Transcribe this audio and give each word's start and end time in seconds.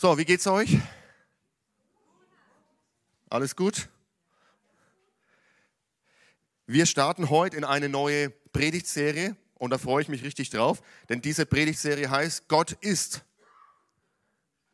So, 0.00 0.16
wie 0.16 0.24
geht's 0.24 0.46
euch? 0.46 0.78
Alles 3.28 3.54
gut? 3.54 3.90
Wir 6.66 6.86
starten 6.86 7.28
heute 7.28 7.58
in 7.58 7.64
eine 7.64 7.90
neue 7.90 8.30
Predigtserie 8.30 9.36
und 9.56 9.68
da 9.68 9.76
freue 9.76 10.00
ich 10.00 10.08
mich 10.08 10.22
richtig 10.22 10.48
drauf, 10.48 10.80
denn 11.10 11.20
diese 11.20 11.44
Predigtserie 11.44 12.08
heißt 12.08 12.48
Gott 12.48 12.78
ist. 12.80 13.26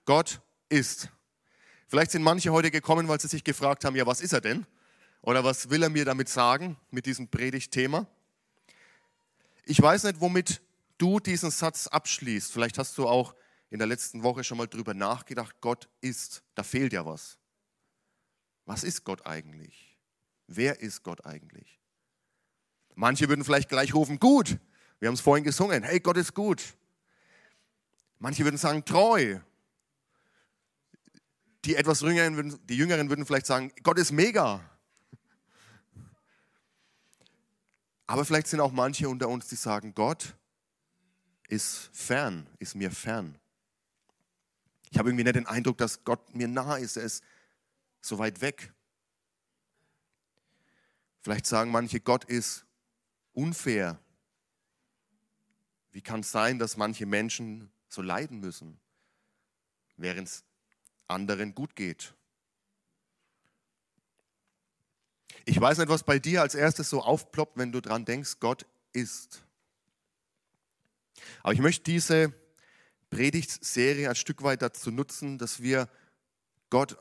Gott 0.05 0.41
ist. 0.69 1.09
Vielleicht 1.89 2.13
sind 2.13 2.23
manche 2.23 2.53
heute 2.53 2.71
gekommen, 2.71 3.09
weil 3.09 3.21
sie 3.21 3.27
sich 3.27 3.43
gefragt 3.43 3.85
haben, 3.85 3.97
ja, 3.97 4.07
was 4.07 4.21
ist 4.21 4.33
er 4.33 4.41
denn? 4.41 4.65
Oder 5.23 5.43
was 5.43 5.71
will 5.71 5.83
er 5.83 5.91
mir 5.91 6.05
damit 6.05 6.29
sagen, 6.29 6.77
mit 6.93 7.05
diesem 7.05 7.27
Predigtthema? 7.27 8.07
Ich 9.65 9.83
weiß 9.83 10.05
nicht, 10.05 10.21
womit 10.21 10.63
du 10.99 11.19
diesen 11.19 11.51
Satz 11.51 11.89
abschließt. 11.89 12.53
Vielleicht 12.53 12.79
hast 12.79 12.97
du 12.97 13.09
auch 13.09 13.35
in 13.71 13.79
der 13.79 13.89
letzten 13.89 14.23
Woche 14.23 14.45
schon 14.45 14.59
mal 14.59 14.67
drüber 14.67 14.95
nachgedacht, 14.95 15.57
Gott 15.61 15.89
ist, 16.01 16.43
da 16.55 16.63
fehlt 16.63 16.93
ja 16.93 17.05
was. 17.05 17.39
Was 18.65 18.85
ist 18.85 19.05
Gott 19.05 19.27
eigentlich? 19.27 19.99
Wer 20.47 20.81
ist 20.81 21.03
Gott 21.03 21.25
eigentlich? 21.25 21.81
Manche 22.95 23.29
würden 23.29 23.45
vielleicht 23.45 23.69
gleich 23.69 23.95
rufen, 23.95 24.19
gut. 24.19 24.59
Wir 24.99 25.09
haben 25.09 25.15
es 25.15 25.21
vorhin 25.21 25.45
gesungen, 25.45 25.83
hey, 25.83 26.01
Gott 26.01 26.17
ist 26.17 26.35
gut. 26.35 26.63
Manche 28.19 28.45
würden 28.45 28.57
sagen, 28.57 28.85
treu. 28.85 29.39
Die 31.65 31.77
etwas 31.77 32.01
Jüngeren 32.01 32.37
würden, 32.37 32.67
die 32.67 32.77
Jüngeren 32.77 33.09
würden 33.09 33.27
vielleicht 33.27 33.47
sagen, 33.47 33.73
Gott 33.83 33.99
ist 33.99 34.13
mega. 34.13 34.61
Aber 38.07 38.25
vielleicht 38.25 38.47
sind 38.47 38.61
auch 38.61 38.73
manche 38.73 39.09
unter 39.09 39.29
uns, 39.29 39.49
die 39.49 39.57
sagen, 39.57 39.93
Gott 39.95 40.37
ist 41.49 41.91
fern, 41.93 42.49
ist 42.59 42.77
mir 42.77 42.91
fern. 42.91 43.37
Ich 44.91 44.99
habe 44.99 45.09
irgendwie 45.09 45.25
nicht 45.25 45.37
den 45.37 45.47
Eindruck, 45.47 45.79
dass 45.79 46.05
Gott 46.05 46.35
mir 46.35 46.49
nahe 46.49 46.81
ist. 46.81 46.97
Er 46.97 47.05
ist 47.05 47.25
so 48.01 48.19
weit 48.19 48.41
weg. 48.41 48.73
Vielleicht 51.21 51.47
sagen 51.47 51.71
manche, 51.71 52.01
Gott 52.01 52.25
ist 52.25 52.65
unfair. 53.33 53.99
Wie 55.91 56.03
kann 56.03 56.21
es 56.21 56.31
sein, 56.31 56.59
dass 56.59 56.77
manche 56.77 57.07
Menschen 57.07 57.71
so 57.89 58.03
leiden 58.03 58.41
müssen, 58.41 58.79
während 59.97 60.29
es 60.29 60.45
anderen 61.09 61.55
gut 61.55 61.75
geht? 61.75 62.15
Ich 65.45 65.61
weiß 65.61 65.79
nicht, 65.79 65.89
was 65.89 66.03
bei 66.03 66.19
dir 66.19 66.43
als 66.43 66.55
erstes 66.55 66.91
so 66.91 67.03
aufploppt, 67.03 67.57
wenn 67.57 67.73
du 67.73 67.81
dran 67.81 68.05
denkst, 68.05 68.41
Gott 68.41 68.67
ist. 68.93 69.43
Aber 71.43 71.53
ich 71.53 71.61
möchte 71.61 71.85
diese 71.85 72.33
Predigtserie 73.17 74.11
ein 74.11 74.15
Stück 74.15 74.43
weit 74.43 74.61
dazu 74.61 74.91
nutzen, 74.91 75.39
dass 75.39 75.63
wir 75.63 75.89
Gott 76.69 76.99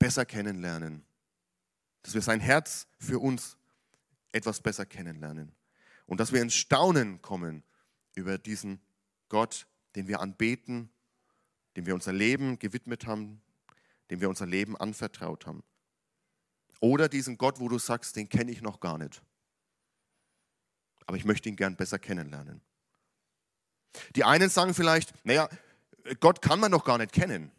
besser 0.00 0.26
kennenlernen. 0.26 1.04
Dass 2.02 2.14
wir 2.14 2.22
sein 2.22 2.40
Herz 2.40 2.88
für 2.98 3.20
uns 3.20 3.56
etwas 4.32 4.60
besser 4.60 4.86
kennenlernen. 4.86 5.52
Und 6.06 6.18
dass 6.18 6.32
wir 6.32 6.42
ins 6.42 6.56
Staunen 6.56 7.22
kommen 7.22 7.62
über 8.16 8.36
diesen 8.36 8.80
Gott, 9.28 9.68
den 9.94 10.08
wir 10.08 10.18
anbeten, 10.18 10.90
dem 11.76 11.86
wir 11.86 11.94
unser 11.94 12.12
Leben 12.12 12.58
gewidmet 12.58 13.06
haben, 13.06 13.40
dem 14.10 14.20
wir 14.20 14.28
unser 14.28 14.46
Leben 14.46 14.76
anvertraut 14.76 15.46
haben. 15.46 15.62
Oder 16.80 17.08
diesen 17.08 17.38
Gott, 17.38 17.60
wo 17.60 17.68
du 17.68 17.78
sagst, 17.78 18.16
den 18.16 18.28
kenne 18.28 18.50
ich 18.50 18.60
noch 18.60 18.80
gar 18.80 18.98
nicht. 18.98 19.22
Aber 21.06 21.16
ich 21.16 21.24
möchte 21.24 21.48
ihn 21.48 21.54
gern 21.54 21.76
besser 21.76 22.00
kennenlernen. 22.00 22.60
Die 24.16 24.24
einen 24.24 24.50
sagen 24.50 24.74
vielleicht, 24.74 25.12
naja, 25.24 25.48
Gott 26.20 26.42
kann 26.42 26.60
man 26.60 26.70
noch 26.70 26.84
gar 26.84 26.98
nicht 26.98 27.12
kennen. 27.12 27.50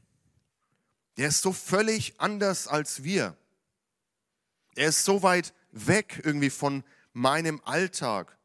Der 1.17 1.27
ist 1.27 1.41
so 1.41 1.53
völlig 1.53 2.19
anders 2.19 2.67
als 2.67 3.03
wir. 3.03 3.35
Er 4.75 4.89
ist 4.89 5.03
so 5.03 5.23
weit 5.23 5.53
weg 5.71 6.21
irgendwie 6.23 6.49
von 6.49 6.83
meinem 7.13 7.61
Alltag. 7.65 8.37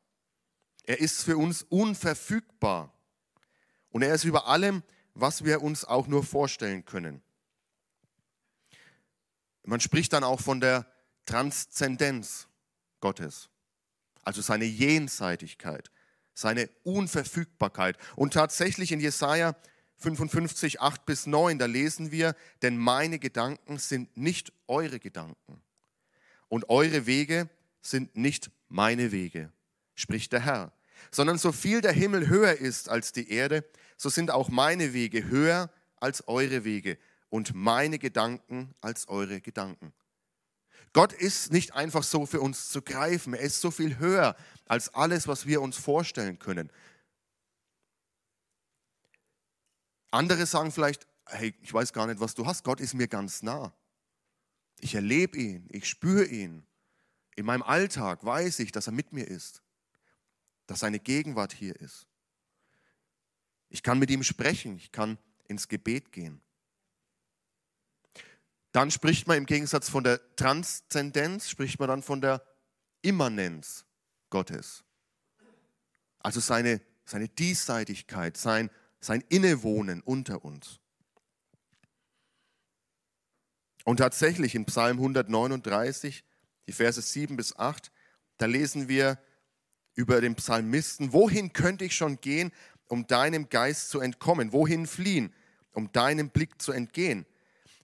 Er 0.84 1.00
ist 1.00 1.24
für 1.24 1.36
uns 1.36 1.62
unverfügbar. 1.62 2.92
Und 3.90 4.02
er 4.02 4.14
ist 4.14 4.24
über 4.24 4.46
allem, 4.46 4.82
was 5.14 5.44
wir 5.44 5.62
uns 5.62 5.84
auch 5.84 6.06
nur 6.06 6.24
vorstellen 6.24 6.84
können. 6.84 7.22
Man 9.64 9.80
spricht 9.80 10.12
dann 10.12 10.22
auch 10.22 10.40
von 10.40 10.60
der 10.60 10.86
Transzendenz 11.24 12.46
Gottes, 13.00 13.48
also 14.22 14.40
seine 14.40 14.64
Jenseitigkeit, 14.64 15.90
seine 16.36 16.68
Unverfügbarkeit. 16.84 17.96
Und 18.14 18.34
tatsächlich 18.34 18.92
in 18.92 19.00
Jesaja 19.00 19.56
55, 19.96 20.80
8 20.80 21.06
bis 21.06 21.26
9, 21.26 21.58
da 21.58 21.66
lesen 21.66 22.12
wir, 22.12 22.36
denn 22.62 22.76
meine 22.76 23.18
Gedanken 23.18 23.78
sind 23.78 24.14
nicht 24.16 24.52
eure 24.68 25.00
Gedanken 25.00 25.62
und 26.48 26.68
eure 26.68 27.06
Wege 27.06 27.48
sind 27.80 28.14
nicht 28.16 28.50
meine 28.68 29.10
Wege, 29.10 29.50
spricht 29.94 30.32
der 30.32 30.44
Herr, 30.44 30.72
sondern 31.10 31.38
so 31.38 31.50
viel 31.52 31.80
der 31.80 31.92
Himmel 31.92 32.28
höher 32.28 32.52
ist 32.52 32.90
als 32.90 33.12
die 33.12 33.30
Erde, 33.30 33.64
so 33.96 34.10
sind 34.10 34.30
auch 34.30 34.50
meine 34.50 34.92
Wege 34.92 35.24
höher 35.24 35.70
als 35.98 36.28
eure 36.28 36.64
Wege 36.64 36.98
und 37.30 37.54
meine 37.54 37.98
Gedanken 37.98 38.74
als 38.82 39.08
eure 39.08 39.40
Gedanken. 39.40 39.94
Gott 40.92 41.12
ist 41.12 41.52
nicht 41.52 41.74
einfach 41.74 42.02
so 42.02 42.26
für 42.26 42.40
uns 42.40 42.68
zu 42.68 42.82
greifen. 42.82 43.34
Er 43.34 43.40
ist 43.40 43.60
so 43.60 43.70
viel 43.70 43.98
höher 43.98 44.36
als 44.66 44.94
alles, 44.94 45.28
was 45.28 45.46
wir 45.46 45.60
uns 45.60 45.76
vorstellen 45.76 46.38
können. 46.38 46.70
Andere 50.10 50.46
sagen 50.46 50.72
vielleicht, 50.72 51.06
hey, 51.26 51.54
ich 51.60 51.72
weiß 51.72 51.92
gar 51.92 52.06
nicht, 52.06 52.20
was 52.20 52.34
du 52.34 52.46
hast. 52.46 52.64
Gott 52.64 52.80
ist 52.80 52.94
mir 52.94 53.08
ganz 53.08 53.42
nah. 53.42 53.74
Ich 54.80 54.94
erlebe 54.94 55.36
ihn, 55.36 55.68
ich 55.70 55.88
spüre 55.88 56.24
ihn. 56.24 56.66
In 57.34 57.44
meinem 57.44 57.62
Alltag 57.62 58.24
weiß 58.24 58.60
ich, 58.60 58.72
dass 58.72 58.86
er 58.86 58.92
mit 58.92 59.12
mir 59.12 59.26
ist, 59.28 59.62
dass 60.66 60.80
seine 60.80 60.98
Gegenwart 60.98 61.52
hier 61.52 61.76
ist. 61.80 62.06
Ich 63.68 63.82
kann 63.82 63.98
mit 63.98 64.10
ihm 64.10 64.22
sprechen, 64.22 64.76
ich 64.76 64.92
kann 64.92 65.18
ins 65.48 65.68
Gebet 65.68 66.12
gehen. 66.12 66.40
Dann 68.76 68.90
spricht 68.90 69.26
man 69.26 69.38
im 69.38 69.46
Gegensatz 69.46 69.88
von 69.88 70.04
der 70.04 70.20
Transzendenz, 70.36 71.48
spricht 71.48 71.78
man 71.78 71.88
dann 71.88 72.02
von 72.02 72.20
der 72.20 72.42
Immanenz 73.00 73.86
Gottes. 74.28 74.84
Also 76.18 76.40
seine, 76.40 76.82
seine 77.06 77.26
Diesseitigkeit, 77.26 78.36
sein, 78.36 78.68
sein 79.00 79.24
Innewohnen 79.30 80.02
unter 80.02 80.44
uns. 80.44 80.78
Und 83.86 83.96
tatsächlich 83.96 84.54
in 84.54 84.66
Psalm 84.66 84.98
139, 84.98 86.22
die 86.66 86.72
Verse 86.72 87.00
7 87.00 87.34
bis 87.34 87.56
8, 87.56 87.90
da 88.36 88.44
lesen 88.44 88.88
wir 88.88 89.18
über 89.94 90.20
den 90.20 90.34
Psalmisten, 90.34 91.14
wohin 91.14 91.54
könnte 91.54 91.86
ich 91.86 91.96
schon 91.96 92.20
gehen, 92.20 92.52
um 92.88 93.06
deinem 93.06 93.48
Geist 93.48 93.88
zu 93.88 94.00
entkommen? 94.00 94.52
Wohin 94.52 94.86
fliehen, 94.86 95.32
um 95.72 95.90
deinem 95.92 96.28
Blick 96.28 96.60
zu 96.60 96.72
entgehen? 96.72 97.24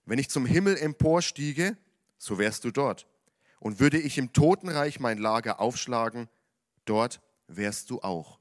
Wenn 0.05 0.19
ich 0.19 0.29
zum 0.29 0.45
Himmel 0.45 0.77
emporstiege, 0.77 1.77
so 2.17 2.37
wärst 2.37 2.63
du 2.63 2.71
dort. 2.71 3.07
Und 3.59 3.79
würde 3.79 3.99
ich 3.99 4.17
im 4.17 4.33
Totenreich 4.33 4.99
mein 4.99 5.17
Lager 5.17 5.59
aufschlagen, 5.59 6.29
dort 6.85 7.21
wärst 7.47 7.89
du 7.89 8.01
auch. 8.01 8.39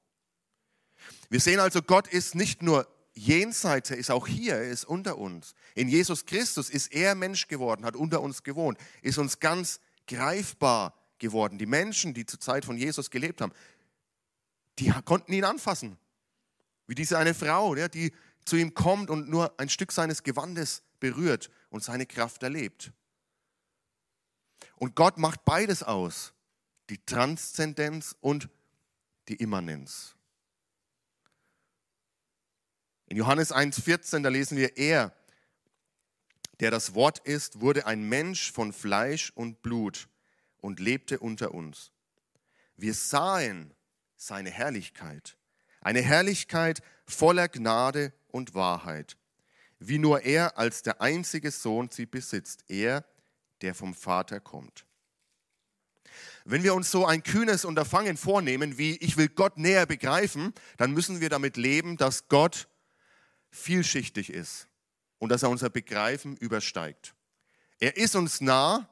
Wir 1.30 1.40
sehen 1.40 1.60
also, 1.60 1.82
Gott 1.82 2.08
ist 2.08 2.34
nicht 2.34 2.62
nur 2.62 2.88
jenseits, 3.14 3.90
er 3.90 3.98
ist 3.98 4.10
auch 4.10 4.26
hier, 4.26 4.54
er 4.54 4.70
ist 4.70 4.84
unter 4.84 5.18
uns. 5.18 5.54
In 5.74 5.88
Jesus 5.88 6.26
Christus 6.26 6.70
ist 6.70 6.92
er 6.92 7.14
Mensch 7.14 7.48
geworden, 7.48 7.84
hat 7.84 7.96
unter 7.96 8.20
uns 8.20 8.42
gewohnt, 8.42 8.78
ist 9.02 9.18
uns 9.18 9.38
ganz 9.38 9.80
greifbar 10.06 10.94
geworden. 11.18 11.58
Die 11.58 11.66
Menschen, 11.66 12.14
die 12.14 12.26
zur 12.26 12.40
Zeit 12.40 12.64
von 12.64 12.76
Jesus 12.76 13.10
gelebt 13.10 13.40
haben, 13.40 13.52
die 14.78 14.92
konnten 15.04 15.32
ihn 15.32 15.44
anfassen. 15.44 15.98
Wie 16.86 16.94
diese 16.94 17.18
eine 17.18 17.34
Frau, 17.34 17.74
die 17.74 18.12
zu 18.44 18.56
ihm 18.56 18.74
kommt 18.74 19.08
und 19.10 19.28
nur 19.28 19.58
ein 19.58 19.69
Stück 19.69 19.92
seines 19.92 20.22
Gewandes 20.22 20.82
berührt 21.02 21.50
und 21.69 21.82
seine 21.82 22.06
Kraft 22.06 22.44
erlebt. 22.44 22.93
Und 24.76 24.94
Gott 24.94 25.19
macht 25.19 25.44
beides 25.44 25.82
aus, 25.82 26.32
die 26.90 27.04
Transzendenz 27.04 28.14
und 28.20 28.49
die 29.28 29.34
Immanenz. 29.34 30.14
In 33.06 33.16
Johannes 33.16 33.52
1.14, 33.52 34.22
da 34.22 34.28
lesen 34.28 34.56
wir, 34.56 34.76
er, 34.76 35.12
der 36.60 36.70
das 36.70 36.94
Wort 36.94 37.19
ist, 37.19 37.60
wurde 37.60 37.87
ein 37.87 38.08
Mensch 38.08 38.52
von 38.52 38.72
Fleisch 38.72 39.32
und 39.34 39.60
Blut 39.60 40.08
und 40.58 40.78
lebte 40.78 41.19
unter 41.19 41.52
uns. 41.52 41.90
Wir 42.76 42.94
sahen 42.94 43.75
seine 44.16 44.50
Herrlichkeit, 44.50 45.37
eine 45.81 46.00
Herrlichkeit 46.00 46.81
voller 47.06 47.49
Gnade 47.49 48.12
und 48.28 48.54
Wahrheit, 48.54 49.16
wie 49.88 49.99
nur 49.99 50.23
er 50.23 50.58
als 50.58 50.82
der 50.82 51.00
einzige 51.00 51.50
Sohn 51.50 51.88
sie 51.90 52.06
besitzt, 52.06 52.64
er, 52.69 53.05
der 53.61 53.75
vom 53.75 53.94
Vater 53.94 54.40
kommt. 54.40 54.87
Wenn 56.44 56.62
wir 56.62 56.75
uns 56.75 56.90
so 56.90 57.06
ein 57.06 57.23
kühnes 57.23 57.64
Unterfangen 57.64 58.17
vornehmen, 58.17 58.79
wie 58.79 58.96
ich 58.96 59.17
will 59.17 59.29
Gott 59.29 59.58
näher 59.58 59.87
begreifen, 59.87 60.52
dann 60.76 60.93
müssen 60.93 61.20
wir 61.20 61.29
damit 61.29 61.56
leben, 61.56 61.96
dass 61.96 62.29
Gott 62.29 62.69
vielschichtig 63.50 64.31
ist 64.31 64.67
und 65.19 65.29
dass 65.29 65.43
er 65.43 65.50
unser 65.50 65.70
Begreifen 65.70 66.37
übersteigt. 66.37 67.14
Er 67.78 67.96
ist 67.96 68.17
uns 68.17 68.40
nah 68.40 68.88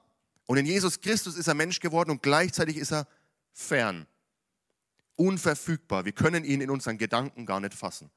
und 0.46 0.58
in 0.58 0.66
Jesus 0.66 1.00
Christus 1.00 1.36
ist 1.36 1.48
er 1.48 1.54
Mensch 1.54 1.80
geworden 1.80 2.10
und 2.10 2.22
gleichzeitig 2.22 2.76
ist 2.76 2.92
er 2.92 3.08
fern, 3.52 4.06
unverfügbar. 5.16 6.04
Wir 6.04 6.12
können 6.12 6.44
ihn 6.44 6.60
in 6.60 6.70
unseren 6.70 6.98
Gedanken 6.98 7.46
gar 7.46 7.60
nicht 7.60 7.74
fassen, 7.74 8.10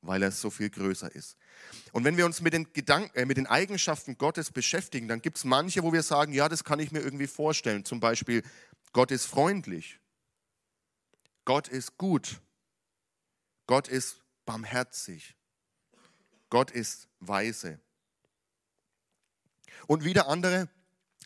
weil 0.00 0.22
er 0.22 0.30
so 0.30 0.50
viel 0.50 0.70
größer 0.70 1.14
ist. 1.14 1.36
Und 1.92 2.04
wenn 2.04 2.16
wir 2.16 2.26
uns 2.26 2.40
mit 2.40 2.52
den, 2.52 2.72
Gedanken, 2.72 3.16
äh, 3.16 3.24
mit 3.24 3.36
den 3.36 3.46
Eigenschaften 3.46 4.16
Gottes 4.18 4.50
beschäftigen, 4.50 5.08
dann 5.08 5.22
gibt 5.22 5.38
es 5.38 5.44
manche, 5.44 5.82
wo 5.82 5.92
wir 5.92 6.02
sagen, 6.02 6.32
ja, 6.32 6.48
das 6.48 6.64
kann 6.64 6.78
ich 6.78 6.92
mir 6.92 7.00
irgendwie 7.00 7.26
vorstellen. 7.26 7.84
Zum 7.84 8.00
Beispiel, 8.00 8.42
Gott 8.92 9.10
ist 9.10 9.26
freundlich. 9.26 10.00
Gott 11.44 11.68
ist 11.68 11.96
gut. 11.96 12.40
Gott 13.66 13.88
ist 13.88 14.22
barmherzig. 14.44 15.36
Gott 16.50 16.70
ist 16.70 17.08
weise. 17.20 17.80
Und 19.86 20.04
wieder 20.04 20.28
andere 20.28 20.68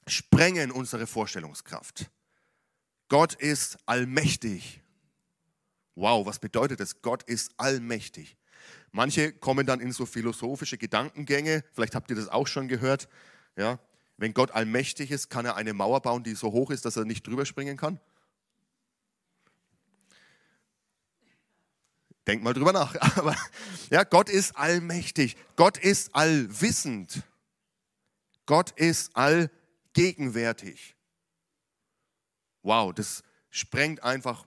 sprengen 0.06 0.70
unsere 0.70 1.06
Vorstellungskraft. 1.06 2.10
Gott 3.08 3.34
ist 3.34 3.78
allmächtig. 3.86 4.80
Wow, 5.94 6.26
was 6.26 6.38
bedeutet 6.38 6.80
das? 6.80 7.02
Gott 7.02 7.22
ist 7.24 7.52
allmächtig. 7.58 8.36
Manche 8.92 9.32
kommen 9.32 9.66
dann 9.66 9.80
in 9.80 9.90
so 9.90 10.04
philosophische 10.04 10.76
Gedankengänge, 10.76 11.64
vielleicht 11.72 11.94
habt 11.94 12.10
ihr 12.10 12.16
das 12.16 12.28
auch 12.28 12.46
schon 12.46 12.68
gehört. 12.68 13.08
Ja, 13.56 13.78
wenn 14.18 14.34
Gott 14.34 14.50
allmächtig 14.50 15.10
ist, 15.10 15.30
kann 15.30 15.46
er 15.46 15.56
eine 15.56 15.72
Mauer 15.72 16.00
bauen, 16.02 16.22
die 16.22 16.34
so 16.34 16.52
hoch 16.52 16.70
ist, 16.70 16.84
dass 16.84 16.96
er 16.96 17.06
nicht 17.06 17.26
drüber 17.26 17.46
springen 17.46 17.76
kann? 17.78 17.98
Denk 22.26 22.42
mal 22.42 22.52
drüber 22.52 22.72
nach. 22.72 22.94
Aber 23.16 23.34
ja, 23.90 24.04
Gott 24.04 24.28
ist 24.28 24.56
allmächtig. 24.56 25.36
Gott 25.56 25.78
ist 25.78 26.14
allwissend. 26.14 27.22
Gott 28.46 28.70
ist 28.72 29.16
allgegenwärtig. 29.16 30.94
Wow, 32.62 32.92
das 32.92 33.24
sprengt 33.50 34.02
einfach 34.02 34.46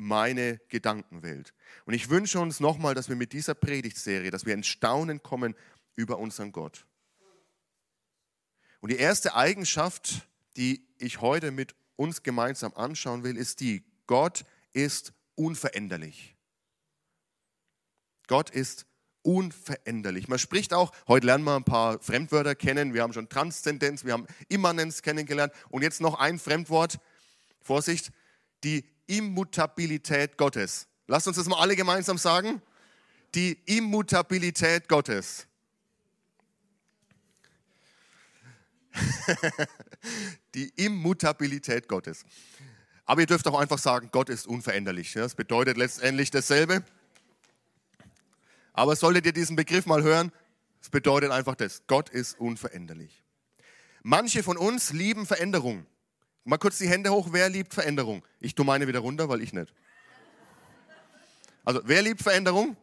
meine 0.00 0.58
Gedankenwelt. 0.68 1.52
Und 1.84 1.92
ich 1.92 2.08
wünsche 2.08 2.40
uns 2.40 2.58
nochmal, 2.58 2.94
dass 2.94 3.10
wir 3.10 3.16
mit 3.16 3.32
dieser 3.34 3.54
Predigtserie, 3.54 4.30
dass 4.30 4.46
wir 4.46 4.54
ins 4.54 4.66
Staunen 4.66 5.22
kommen 5.22 5.54
über 5.94 6.18
unseren 6.18 6.52
Gott. 6.52 6.86
Und 8.80 8.90
die 8.90 8.96
erste 8.96 9.34
Eigenschaft, 9.34 10.26
die 10.56 10.86
ich 10.98 11.20
heute 11.20 11.50
mit 11.50 11.74
uns 11.96 12.22
gemeinsam 12.22 12.72
anschauen 12.74 13.24
will, 13.24 13.36
ist 13.36 13.60
die, 13.60 13.84
Gott 14.06 14.46
ist 14.72 15.12
unveränderlich. 15.34 16.34
Gott 18.26 18.48
ist 18.48 18.86
unveränderlich. 19.20 20.28
Man 20.28 20.38
spricht 20.38 20.72
auch, 20.72 20.92
heute 21.08 21.26
lernen 21.26 21.44
wir 21.44 21.56
ein 21.56 21.64
paar 21.64 22.00
Fremdwörter 22.00 22.54
kennen, 22.54 22.94
wir 22.94 23.02
haben 23.02 23.12
schon 23.12 23.28
Transzendenz, 23.28 24.06
wir 24.06 24.14
haben 24.14 24.26
Immanenz 24.48 25.02
kennengelernt 25.02 25.52
und 25.68 25.82
jetzt 25.82 26.00
noch 26.00 26.18
ein 26.18 26.38
Fremdwort, 26.38 27.00
Vorsicht, 27.60 28.12
die 28.64 28.84
Immutabilität 29.10 30.38
Gottes. 30.38 30.86
Lasst 31.06 31.26
uns 31.26 31.36
das 31.36 31.46
mal 31.46 31.58
alle 31.58 31.74
gemeinsam 31.76 32.18
sagen. 32.18 32.62
Die 33.34 33.58
Immutabilität 33.66 34.88
Gottes. 34.88 35.46
die 40.54 40.68
Immutabilität 40.76 41.88
Gottes. 41.88 42.24
Aber 43.04 43.20
ihr 43.20 43.26
dürft 43.26 43.46
auch 43.48 43.58
einfach 43.58 43.78
sagen, 43.78 44.10
Gott 44.12 44.28
ist 44.28 44.46
unveränderlich. 44.46 45.12
Das 45.14 45.34
bedeutet 45.34 45.76
letztendlich 45.76 46.30
dasselbe. 46.30 46.84
Aber 48.72 48.94
solltet 48.94 49.26
ihr 49.26 49.32
diesen 49.32 49.56
Begriff 49.56 49.86
mal 49.86 50.02
hören, 50.02 50.30
es 50.80 50.90
bedeutet 50.90 51.32
einfach 51.32 51.56
das, 51.56 51.82
Gott 51.86 52.08
ist 52.08 52.38
unveränderlich. 52.38 53.22
Manche 54.02 54.42
von 54.42 54.56
uns 54.56 54.92
lieben 54.92 55.26
Veränderung. 55.26 55.86
Mal 56.44 56.58
kurz 56.58 56.78
die 56.78 56.88
Hände 56.88 57.10
hoch, 57.10 57.28
wer 57.30 57.48
liebt 57.48 57.74
Veränderung? 57.74 58.24
Ich 58.40 58.54
tue 58.54 58.64
meine 58.64 58.86
wieder 58.86 59.00
runter, 59.00 59.28
weil 59.28 59.42
ich 59.42 59.52
nicht. 59.52 59.72
Also, 61.64 61.82
wer 61.84 62.02
liebt 62.02 62.22
Veränderung? 62.22 62.76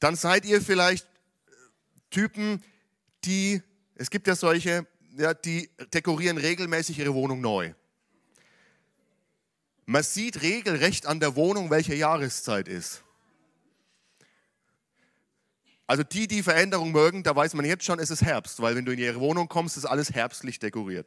Dann 0.00 0.16
seid 0.16 0.44
ihr 0.44 0.60
vielleicht 0.60 1.06
Typen, 2.10 2.62
die, 3.24 3.62
es 3.94 4.10
gibt 4.10 4.26
ja 4.26 4.34
solche, 4.34 4.86
ja, 5.16 5.34
die 5.34 5.70
dekorieren 5.92 6.38
regelmäßig 6.38 6.98
ihre 6.98 7.14
Wohnung 7.14 7.40
neu. 7.40 7.72
Man 9.86 10.02
sieht 10.02 10.42
regelrecht 10.42 11.06
an 11.06 11.20
der 11.20 11.36
Wohnung, 11.36 11.70
welche 11.70 11.94
Jahreszeit 11.94 12.68
ist. 12.68 13.03
Also 15.86 16.02
die, 16.02 16.26
die 16.26 16.42
Veränderung 16.42 16.92
mögen, 16.92 17.22
da 17.22 17.36
weiß 17.36 17.54
man 17.54 17.64
jetzt 17.64 17.84
schon, 17.84 17.98
es 17.98 18.10
ist 18.10 18.22
Herbst, 18.22 18.60
weil 18.62 18.74
wenn 18.74 18.84
du 18.84 18.92
in 18.92 18.98
ihre 18.98 19.20
Wohnung 19.20 19.48
kommst, 19.48 19.76
ist 19.76 19.84
alles 19.84 20.12
herbstlich 20.12 20.58
dekoriert. 20.58 21.06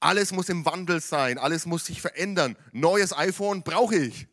Alles 0.00 0.32
muss 0.32 0.48
im 0.48 0.64
Wandel 0.64 1.00
sein, 1.00 1.38
alles 1.38 1.66
muss 1.66 1.86
sich 1.86 2.00
verändern. 2.00 2.56
Neues 2.72 3.16
iPhone 3.16 3.62
brauche 3.62 3.96
ich. 3.96 4.26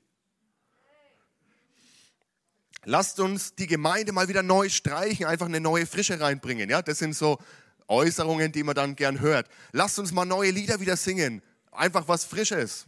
Lasst 2.83 3.19
uns 3.19 3.55
die 3.55 3.67
Gemeinde 3.67 4.11
mal 4.11 4.27
wieder 4.27 4.43
neu 4.43 4.69
streichen, 4.69 5.25
einfach 5.25 5.47
eine 5.47 5.59
neue 5.59 5.87
Frische 5.87 6.19
reinbringen. 6.19 6.69
Ja, 6.69 6.81
das 6.81 6.99
sind 6.99 7.15
so 7.15 7.39
Äußerungen, 7.87 8.51
die 8.51 8.63
man 8.63 8.75
dann 8.75 8.95
gern 8.95 9.19
hört. 9.19 9.47
Lasst 9.71 9.97
uns 9.97 10.11
mal 10.11 10.25
neue 10.25 10.51
Lieder 10.51 10.79
wieder 10.79 10.97
singen, 10.97 11.41
einfach 11.71 12.07
was 12.07 12.25
Frisches 12.25 12.87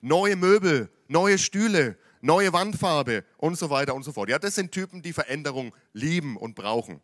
neue 0.00 0.36
Möbel, 0.36 0.90
neue 1.08 1.38
Stühle, 1.38 1.96
neue 2.20 2.52
Wandfarbe 2.52 3.24
und 3.36 3.56
so 3.56 3.70
weiter 3.70 3.94
und 3.94 4.02
so 4.02 4.12
fort. 4.12 4.28
Ja, 4.28 4.38
das 4.38 4.54
sind 4.54 4.72
Typen, 4.72 5.02
die 5.02 5.12
Veränderung 5.12 5.74
lieben 5.92 6.36
und 6.36 6.54
brauchen. 6.54 7.00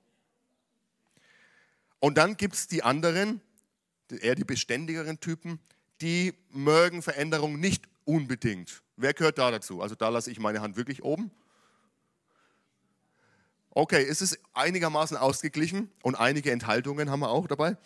Und 2.01 2.19
dann 2.19 2.37
gibt 2.37 2.55
es 2.55 2.69
die 2.69 2.83
anderen, 2.83 3.41
eher 4.21 4.35
die 4.35 4.45
beständigeren 4.45 5.19
Typen, 5.21 5.59
die 6.01 6.35
mögen 6.51 7.03
Veränderung 7.03 7.59
nicht 7.59 7.85
unbedingt. 8.05 8.83
Wer 8.97 9.15
gehört 9.15 9.39
da 9.39 9.51
dazu? 9.51 9.83
Also 9.83 9.95
da 9.95 10.09
lasse 10.09 10.31
ich 10.31 10.39
meine 10.39 10.61
Hand 10.61 10.77
wirklich 10.77 11.03
oben. 11.03 11.31
Okay, 13.71 14.03
ist 14.03 14.23
es 14.23 14.39
einigermaßen 14.55 15.17
ausgeglichen 15.17 15.91
und 16.03 16.15
einige 16.15 16.51
Enthaltungen 16.51 17.11
haben 17.11 17.21
wir 17.21 17.29
auch 17.29 17.47
dabei. 17.47 17.77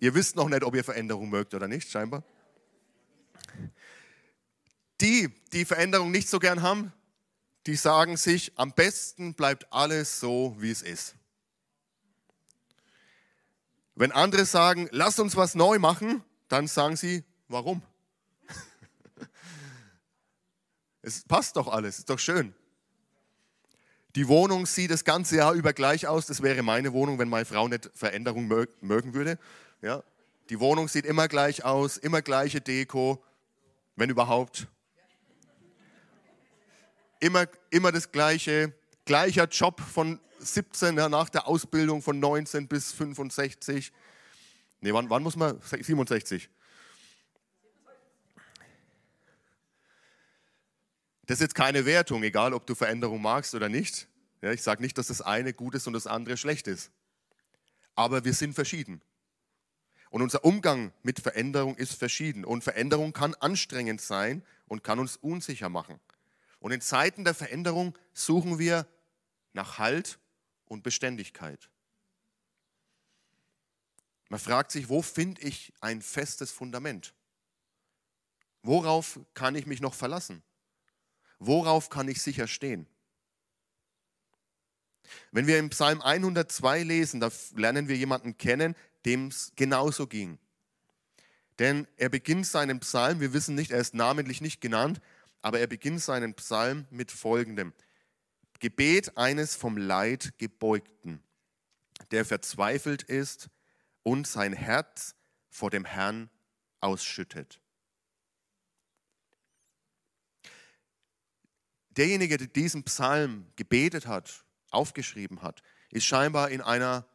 Ihr 0.00 0.14
wisst 0.14 0.34
noch 0.34 0.48
nicht, 0.48 0.64
ob 0.64 0.74
ihr 0.74 0.82
Veränderung 0.82 1.28
mögt 1.28 1.54
oder 1.54 1.68
nicht, 1.68 1.88
scheinbar. 1.88 2.24
Die, 5.00 5.28
die 5.52 5.64
Veränderung 5.64 6.10
nicht 6.10 6.28
so 6.28 6.38
gern 6.38 6.62
haben, 6.62 6.92
die 7.66 7.76
sagen 7.76 8.16
sich, 8.16 8.52
am 8.56 8.72
besten 8.72 9.34
bleibt 9.34 9.72
alles 9.72 10.20
so, 10.20 10.56
wie 10.58 10.70
es 10.70 10.82
ist. 10.82 11.14
Wenn 13.94 14.12
andere 14.12 14.44
sagen, 14.44 14.88
lass 14.92 15.18
uns 15.18 15.36
was 15.36 15.54
neu 15.54 15.78
machen, 15.78 16.22
dann 16.48 16.66
sagen 16.66 16.96
sie, 16.96 17.24
warum? 17.48 17.82
es 21.02 21.22
passt 21.24 21.56
doch 21.56 21.68
alles, 21.68 21.98
ist 21.98 22.10
doch 22.10 22.18
schön. 22.18 22.54
Die 24.16 24.26
Wohnung 24.26 24.66
sieht 24.66 24.90
das 24.90 25.04
ganze 25.04 25.36
Jahr 25.36 25.52
über 25.52 25.72
gleich 25.72 26.08
aus. 26.08 26.26
Das 26.26 26.42
wäre 26.42 26.62
meine 26.62 26.92
Wohnung, 26.92 27.18
wenn 27.18 27.28
meine 27.28 27.44
Frau 27.44 27.68
nicht 27.68 27.90
Veränderung 27.94 28.48
mögen 28.80 29.14
würde. 29.14 29.38
Ja? 29.82 30.02
Die 30.48 30.58
Wohnung 30.58 30.88
sieht 30.88 31.04
immer 31.04 31.28
gleich 31.28 31.64
aus, 31.64 31.96
immer 31.96 32.22
gleiche 32.22 32.60
Deko, 32.60 33.22
wenn 33.94 34.10
überhaupt 34.10 34.66
immer, 37.20 37.46
immer 37.70 37.92
das 37.92 38.10
Gleiche, 38.10 38.72
gleicher 39.04 39.46
Job 39.46 39.80
von 39.80 40.18
17, 40.40 40.96
ja, 40.96 41.08
nach 41.08 41.28
der 41.28 41.46
Ausbildung 41.46 42.02
von 42.02 42.18
19 42.18 42.66
bis 42.66 42.92
65. 42.92 43.92
Nee, 44.80 44.92
wann, 44.92 45.10
wann 45.10 45.22
muss 45.22 45.36
man? 45.36 45.60
67. 45.60 46.48
Das 51.26 51.36
ist 51.36 51.42
jetzt 51.42 51.54
keine 51.54 51.84
Wertung, 51.86 52.24
egal 52.24 52.54
ob 52.54 52.66
du 52.66 52.74
Veränderung 52.74 53.22
magst 53.22 53.54
oder 53.54 53.68
nicht. 53.68 54.08
Ja, 54.42 54.50
ich 54.52 54.62
sage 54.62 54.82
nicht, 54.82 54.98
dass 54.98 55.08
das 55.08 55.20
eine 55.20 55.52
gut 55.52 55.74
ist 55.74 55.86
und 55.86 55.92
das 55.92 56.06
andere 56.06 56.36
schlecht 56.36 56.66
ist. 56.66 56.90
Aber 57.94 58.24
wir 58.24 58.32
sind 58.32 58.54
verschieden. 58.54 59.02
Und 60.08 60.22
unser 60.22 60.44
Umgang 60.44 60.92
mit 61.02 61.20
Veränderung 61.20 61.76
ist 61.76 61.94
verschieden. 61.94 62.44
Und 62.44 62.64
Veränderung 62.64 63.12
kann 63.12 63.34
anstrengend 63.34 64.00
sein 64.00 64.42
und 64.66 64.82
kann 64.82 64.98
uns 64.98 65.16
unsicher 65.16 65.68
machen. 65.68 66.00
Und 66.60 66.72
in 66.72 66.80
Zeiten 66.80 67.24
der 67.24 67.34
Veränderung 67.34 67.98
suchen 68.12 68.58
wir 68.58 68.86
nach 69.52 69.78
Halt 69.78 70.18
und 70.66 70.82
Beständigkeit. 70.82 71.70
Man 74.28 74.38
fragt 74.38 74.70
sich, 74.70 74.88
wo 74.88 75.02
finde 75.02 75.42
ich 75.42 75.72
ein 75.80 76.02
festes 76.02 76.52
Fundament? 76.52 77.14
Worauf 78.62 79.18
kann 79.34 79.56
ich 79.56 79.66
mich 79.66 79.80
noch 79.80 79.94
verlassen? 79.94 80.42
Worauf 81.38 81.88
kann 81.88 82.06
ich 82.06 82.22
sicher 82.22 82.46
stehen? 82.46 82.86
Wenn 85.32 85.46
wir 85.46 85.58
im 85.58 85.70
Psalm 85.70 86.00
102 86.00 86.82
lesen, 86.82 87.18
da 87.18 87.30
lernen 87.56 87.88
wir 87.88 87.96
jemanden 87.96 88.36
kennen, 88.36 88.76
dem 89.04 89.28
es 89.28 89.52
genauso 89.56 90.06
ging. 90.06 90.38
Denn 91.58 91.88
er 91.96 92.08
beginnt 92.08 92.46
seinen 92.46 92.80
Psalm, 92.80 93.20
wir 93.20 93.32
wissen 93.32 93.54
nicht, 93.54 93.70
er 93.70 93.80
ist 93.80 93.94
namentlich 93.94 94.40
nicht 94.40 94.60
genannt, 94.60 95.00
aber 95.42 95.60
er 95.60 95.66
beginnt 95.66 96.00
seinen 96.00 96.34
Psalm 96.34 96.86
mit 96.90 97.10
folgendem. 97.10 97.72
Gebet 98.58 99.16
eines 99.16 99.56
vom 99.56 99.76
Leid 99.76 100.38
gebeugten, 100.38 101.22
der 102.10 102.24
verzweifelt 102.24 103.02
ist 103.02 103.48
und 104.02 104.26
sein 104.26 104.52
Herz 104.52 105.14
vor 105.48 105.70
dem 105.70 105.84
Herrn 105.84 106.30
ausschüttet. 106.80 107.60
Derjenige, 111.90 112.36
der 112.36 112.46
diesen 112.46 112.84
Psalm 112.84 113.46
gebetet 113.56 114.06
hat, 114.06 114.44
aufgeschrieben 114.70 115.42
hat, 115.42 115.62
ist 115.90 116.06
scheinbar 116.06 116.50
in 116.50 116.60
einer 116.60 117.06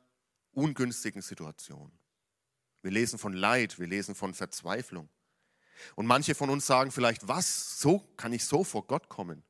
ungünstigen 0.51 1.22
Situation. 1.22 1.91
Wir 2.82 2.91
lesen 2.91 3.17
von 3.17 3.34
Leid, 3.34 3.79
wir 3.79 3.88
lesen 3.88 4.15
von 4.15 4.34
Verzweiflung. 4.34 5.10
Und 5.96 6.05
manche 6.05 6.36
von 6.36 6.50
uns 6.50 6.65
sagen 6.65 6.91
vielleicht, 6.91 7.27
was, 7.27 7.79
so 7.79 8.00
kann 8.17 8.34
ich 8.34 8.46
so 8.46 8.63
vor 8.63 8.86
Gott 8.88 9.10
kommen? 9.10 9.44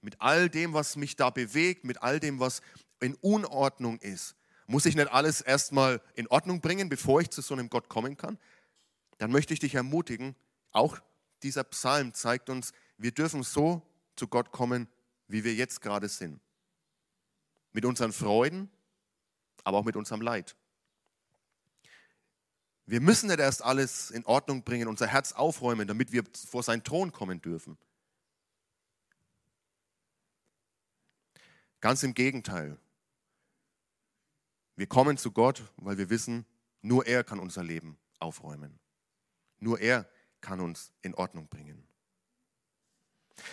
Mit 0.00 0.20
all 0.20 0.48
dem, 0.48 0.72
was 0.72 0.96
mich 0.96 1.16
da 1.16 1.30
bewegt, 1.30 1.84
mit 1.84 2.02
all 2.02 2.20
dem, 2.20 2.40
was 2.40 2.62
in 3.00 3.14
Unordnung 3.16 3.98
ist. 3.98 4.36
Muss 4.66 4.86
ich 4.86 4.94
nicht 4.94 5.10
alles 5.10 5.40
erstmal 5.40 6.00
in 6.14 6.26
Ordnung 6.28 6.60
bringen, 6.60 6.88
bevor 6.88 7.20
ich 7.20 7.30
zu 7.30 7.42
so 7.42 7.54
einem 7.54 7.68
Gott 7.68 7.88
kommen 7.88 8.16
kann? 8.16 8.38
Dann 9.18 9.32
möchte 9.32 9.52
ich 9.52 9.60
dich 9.60 9.74
ermutigen, 9.74 10.36
auch 10.72 10.98
dieser 11.42 11.64
Psalm 11.64 12.14
zeigt 12.14 12.48
uns, 12.48 12.72
wir 12.96 13.12
dürfen 13.12 13.42
so 13.42 13.82
zu 14.16 14.28
Gott 14.28 14.52
kommen, 14.52 14.88
wie 15.26 15.44
wir 15.44 15.54
jetzt 15.54 15.80
gerade 15.80 16.08
sind. 16.08 16.40
Mit 17.72 17.84
unseren 17.84 18.12
Freuden, 18.12 18.70
aber 19.64 19.78
auch 19.78 19.84
mit 19.84 19.96
unserem 19.96 20.20
Leid. 20.20 20.56
Wir 22.90 23.00
müssen 23.00 23.28
nicht 23.28 23.38
erst 23.38 23.62
alles 23.62 24.10
in 24.10 24.26
Ordnung 24.26 24.64
bringen, 24.64 24.88
unser 24.88 25.06
Herz 25.06 25.30
aufräumen, 25.30 25.86
damit 25.86 26.10
wir 26.10 26.24
vor 26.48 26.64
seinen 26.64 26.82
Thron 26.82 27.12
kommen 27.12 27.40
dürfen. 27.40 27.78
Ganz 31.80 32.02
im 32.02 32.14
Gegenteil. 32.14 32.76
Wir 34.74 34.88
kommen 34.88 35.18
zu 35.18 35.30
Gott, 35.30 35.62
weil 35.76 35.98
wir 35.98 36.10
wissen, 36.10 36.44
nur 36.82 37.06
er 37.06 37.22
kann 37.22 37.38
unser 37.38 37.62
Leben 37.62 37.96
aufräumen. 38.18 38.80
Nur 39.60 39.78
er 39.78 40.10
kann 40.40 40.58
uns 40.58 40.92
in 41.00 41.14
Ordnung 41.14 41.46
bringen. 41.46 41.86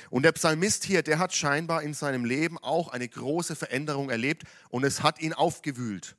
Und 0.10 0.24
der 0.24 0.32
Psalmist 0.32 0.84
hier, 0.84 1.04
der 1.04 1.20
hat 1.20 1.36
scheinbar 1.36 1.84
in 1.84 1.94
seinem 1.94 2.26
Leben 2.26 2.58
auch 2.58 2.88
eine 2.88 3.08
große 3.08 3.56
Veränderung 3.56 4.10
erlebt 4.10 4.46
und 4.70 4.84
es 4.84 5.04
hat 5.04 5.22
ihn 5.22 5.34
aufgewühlt. 5.34 6.18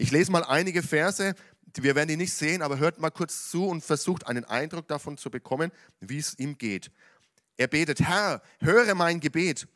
Ich 0.00 0.12
lese 0.12 0.32
mal 0.32 0.44
einige 0.44 0.82
Verse, 0.82 1.34
wir 1.74 1.94
werden 1.94 2.08
die 2.08 2.16
nicht 2.16 2.32
sehen, 2.32 2.62
aber 2.62 2.78
hört 2.78 2.98
mal 2.98 3.10
kurz 3.10 3.50
zu 3.50 3.66
und 3.66 3.84
versucht 3.84 4.26
einen 4.26 4.44
Eindruck 4.44 4.88
davon 4.88 5.16
zu 5.16 5.30
bekommen, 5.30 5.70
wie 6.00 6.18
es 6.18 6.38
ihm 6.38 6.58
geht. 6.58 6.90
Er 7.56 7.68
betet, 7.68 8.00
Herr, 8.00 8.42
höre 8.60 8.94
mein 8.94 9.20
Gebet. 9.20 9.68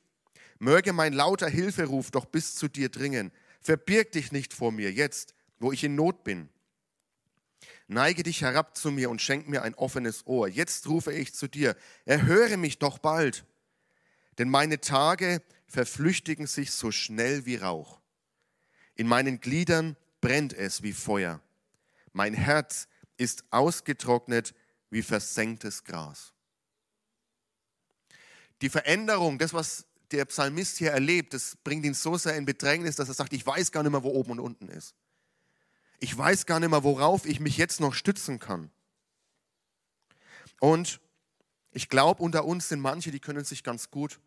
Möge 0.59 0.93
mein 0.93 1.13
lauter 1.13 1.49
Hilferuf 1.49 2.11
doch 2.11 2.25
bis 2.25 2.55
zu 2.55 2.69
dir 2.69 2.89
dringen. 2.89 3.31
Verbirg 3.61 4.13
dich 4.13 4.33
nicht 4.33 4.55
vor 4.55 4.73
mir 4.73 4.93
jetzt, 4.93 5.35
wo 5.59 5.73
ich 5.73 5.85
in 5.85 5.95
Not 5.95 6.25
bin. 6.25 6.49
Neige 7.87 8.23
dich 8.23 8.41
herab 8.41 8.77
zu 8.77 8.91
mir 8.91 9.11
und 9.11 9.21
schenk 9.21 9.49
mir 9.49 9.63
ein 9.63 9.75
offenes 9.75 10.27
Ohr. 10.27 10.49
Jetzt 10.49 10.89
rufe 10.89 11.13
ich 11.13 11.35
zu 11.35 11.49
dir. 11.49 11.77
Erhöre 12.07 12.57
mich 12.57 12.79
doch 12.79 12.99
bald. 12.99 13.45
Denn 14.39 14.49
meine 14.49 14.81
Tage 14.81 15.43
verflüchtigen 15.67 16.47
sich 16.47 16.71
so 16.71 16.91
schnell 16.91 17.45
wie 17.47 17.57
Rauch. 17.57 18.01
In 18.95 19.07
meinen 19.07 19.41
Gliedern 19.41 19.97
brennt 20.21 20.55
es 20.55 20.83
wie 20.83 20.93
Feuer. 20.93 21.43
Mein 22.15 22.33
Herz 22.33 22.89
ist 23.19 23.45
ausgetrocknet 23.51 24.55
wie 24.89 25.03
versenktes 25.03 25.85
Gras. 25.85 26.33
Die 28.63 28.71
Veränderung, 28.71 29.39
das, 29.39 29.53
was 29.53 29.85
der 30.11 30.25
Psalmist 30.25 30.79
hier 30.79 30.93
erlebt, 30.93 31.35
das 31.35 31.57
bringt 31.57 31.85
ihn 31.85 31.93
so 31.93 32.17
sehr 32.17 32.37
in 32.37 32.45
Bedrängnis, 32.45 32.97
dass 32.97 33.09
er 33.09 33.15
sagt, 33.15 33.33
ich 33.33 33.45
weiß 33.45 33.73
gar 33.73 33.83
nicht 33.83 33.93
mehr, 33.93 34.05
wo 34.05 34.11
oben 34.11 34.31
und 34.33 34.41
unten 34.41 34.69
ist. 34.69 34.95
Ich 35.99 36.17
weiß 36.17 36.47
gar 36.47 36.61
nicht 36.61 36.71
mehr, 36.71 36.85
worauf 36.85 37.27
ich 37.27 37.41
mich 37.41 37.57
jetzt 37.57 37.81
noch 37.81 37.95
stützen 37.95 38.39
kann. 38.39 38.71
Und 40.61 41.01
ich 41.73 41.89
glaube, 41.89 42.23
unter 42.23 42.45
uns 42.45 42.69
sind 42.69 42.81
manche, 42.81 43.11
die 43.11 43.21
können 43.21 43.45
sich 43.45 43.65
ganz 43.65 43.91
gut 43.91 44.21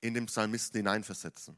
in 0.00 0.14
den 0.14 0.26
Psalmisten 0.26 0.78
hineinversetzen. 0.78 1.56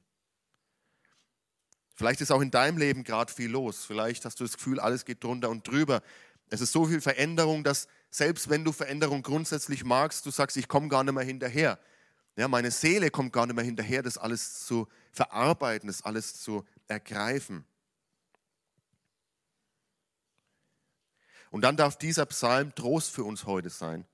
Vielleicht 2.00 2.22
ist 2.22 2.32
auch 2.32 2.40
in 2.40 2.50
deinem 2.50 2.78
Leben 2.78 3.04
gerade 3.04 3.30
viel 3.30 3.50
los. 3.50 3.84
Vielleicht 3.84 4.24
hast 4.24 4.40
du 4.40 4.44
das 4.44 4.56
Gefühl, 4.56 4.80
alles 4.80 5.04
geht 5.04 5.22
drunter 5.22 5.50
und 5.50 5.68
drüber. 5.68 6.00
Es 6.48 6.62
ist 6.62 6.72
so 6.72 6.86
viel 6.86 7.02
Veränderung, 7.02 7.62
dass 7.62 7.88
selbst 8.10 8.48
wenn 8.48 8.64
du 8.64 8.72
Veränderung 8.72 9.20
grundsätzlich 9.22 9.84
magst, 9.84 10.24
du 10.24 10.30
sagst, 10.30 10.56
ich 10.56 10.66
komme 10.66 10.88
gar 10.88 11.04
nicht 11.04 11.12
mehr 11.12 11.24
hinterher. 11.24 11.78
Ja, 12.36 12.48
meine 12.48 12.70
Seele 12.70 13.10
kommt 13.10 13.34
gar 13.34 13.44
nicht 13.44 13.54
mehr 13.54 13.66
hinterher, 13.66 14.02
das 14.02 14.16
alles 14.16 14.64
zu 14.64 14.88
verarbeiten, 15.12 15.88
das 15.88 16.00
alles 16.00 16.40
zu 16.40 16.64
ergreifen. 16.88 17.66
Und 21.50 21.60
dann 21.60 21.76
darf 21.76 21.98
dieser 21.98 22.24
Psalm 22.24 22.74
Trost 22.74 23.10
für 23.10 23.24
uns 23.24 23.44
heute 23.44 23.68
sein. 23.68 24.06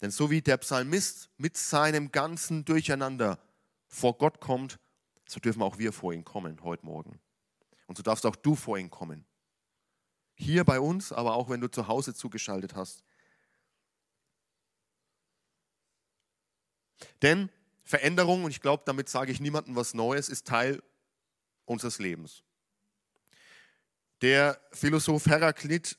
Denn 0.00 0.10
so 0.10 0.30
wie 0.30 0.40
der 0.40 0.56
Psalmist 0.56 1.28
mit 1.36 1.58
seinem 1.58 2.10
ganzen 2.10 2.64
Durcheinander 2.64 3.38
vor 3.86 4.16
Gott 4.16 4.40
kommt, 4.40 4.78
so 5.28 5.40
dürfen 5.40 5.62
auch 5.62 5.78
wir 5.78 5.92
vor 5.92 6.12
ihn 6.12 6.24
kommen 6.24 6.62
heute 6.64 6.86
Morgen. 6.86 7.20
Und 7.86 7.96
so 7.96 8.02
darfst 8.02 8.24
auch 8.24 8.36
du 8.36 8.54
vor 8.54 8.78
ihn 8.78 8.90
kommen. 8.90 9.26
Hier 10.34 10.64
bei 10.64 10.80
uns, 10.80 11.12
aber 11.12 11.34
auch 11.34 11.50
wenn 11.50 11.60
du 11.60 11.70
zu 11.70 11.86
Hause 11.86 12.14
zugeschaltet 12.14 12.74
hast. 12.74 13.04
Denn 17.22 17.50
Veränderung, 17.84 18.44
und 18.44 18.50
ich 18.50 18.60
glaube, 18.60 18.82
damit 18.86 19.08
sage 19.08 19.30
ich 19.30 19.40
niemandem 19.40 19.76
was 19.76 19.94
Neues, 19.94 20.28
ist 20.28 20.46
Teil 20.46 20.82
unseres 21.64 21.98
Lebens. 21.98 22.42
Der 24.22 24.60
Philosoph 24.72 25.26
Heraklit 25.26 25.98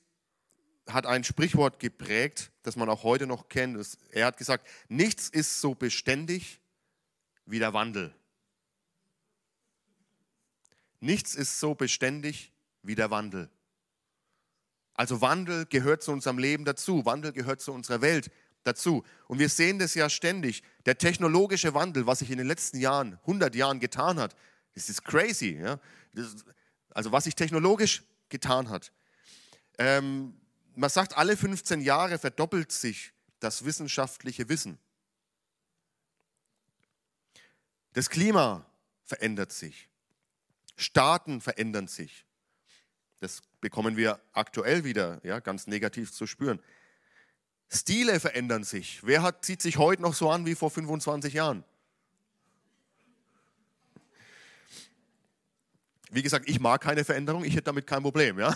hat 0.88 1.05
ein 1.05 1.24
Sprichwort 1.24 1.79
geprägt, 1.79 2.51
das 2.63 2.75
man 2.75 2.89
auch 2.89 3.03
heute 3.03 3.27
noch 3.27 3.48
kennt. 3.48 3.79
Er 4.12 4.25
hat 4.25 4.38
gesagt, 4.38 4.67
nichts 4.88 5.29
ist 5.29 5.62
so 5.62 5.75
beständig 5.75 6.59
wie 7.45 7.59
der 7.59 7.74
Wandel. 7.74 8.15
Nichts 11.00 11.36
ist 11.36 11.60
so 11.60 11.75
beständig 11.75 12.51
wie 12.82 12.96
der 12.96 13.12
Wandel. 13.12 13.50
Also 14.94 15.22
Wandel 15.22 15.65
gehört 15.65 16.03
zu 16.03 16.12
unserem 16.12 16.38
Leben 16.38 16.65
dazu, 16.65 17.06
Wandel 17.06 17.32
gehört 17.32 17.62
zu 17.62 17.72
unserer 17.72 18.01
Welt 18.01 18.29
dazu. 18.63 19.06
Und 19.27 19.39
wir 19.39 19.50
sehen 19.50 19.79
das 19.79 19.94
ja 19.94 20.10
ständig. 20.10 20.63
Der 20.86 20.98
technologische 20.98 21.74
Wandel, 21.74 22.06
was 22.06 22.20
sich 22.20 22.32
in 22.32 22.38
den 22.38 22.48
letzten 22.48 22.79
Jahren, 22.79 23.13
100 23.22 23.56
Jahren 23.56 23.79
getan 23.79 24.20
hat, 24.20 24.36
das 24.75 24.89
ist 24.89 25.06
crazy. 25.06 25.58
Ja? 25.62 25.79
Das, 26.13 26.36
also 26.89 27.12
was 27.12 27.24
sich 27.24 27.36
technologisch 27.36 28.03
getan 28.27 28.70
hat. 28.70 28.91
Ähm, 29.77 30.34
man 30.75 30.89
sagt, 30.89 31.18
alle 31.18 31.36
15 31.36 31.82
Jahre 31.82 32.20
verdoppelt 32.20 32.72
sich 32.72 33.13
das 33.39 33.65
wissenschaftliche 33.65 34.50
Wissen. 34.50 34.77
Das 37.94 38.10
Klima 38.10 38.65
verändert 39.03 39.51
sich. 39.51 39.88
Staaten 40.79 41.41
verändern 41.41 41.88
sich. 41.88 42.25
Das 43.19 43.41
bekommen 43.59 43.98
wir 43.98 44.21
aktuell 44.31 44.86
wieder 44.86 45.19
ja, 45.24 45.39
ganz 45.41 45.67
negativ 45.67 46.13
zu 46.13 46.25
spüren. 46.25 46.62
Stile 47.69 48.19
verändern 48.19 48.63
sich. 48.63 49.01
Wer 49.03 49.21
hat, 49.21 49.43
zieht 49.43 49.62
sich 49.62 49.77
heute 49.77 50.01
noch 50.01 50.13
so 50.13 50.31
an 50.31 50.45
wie 50.45 50.55
vor 50.55 50.71
25 50.71 51.33
Jahren? 51.33 51.65
Wie 56.12 56.24
gesagt, 56.24 56.50
ich 56.50 56.59
mag 56.59 56.81
keine 56.81 57.03
Veränderung, 57.03 57.43
ich 57.43 57.53
hätte 57.53 57.63
damit 57.63 57.86
kein 57.86 58.01
Problem. 58.01 58.39
Ja? 58.39 58.55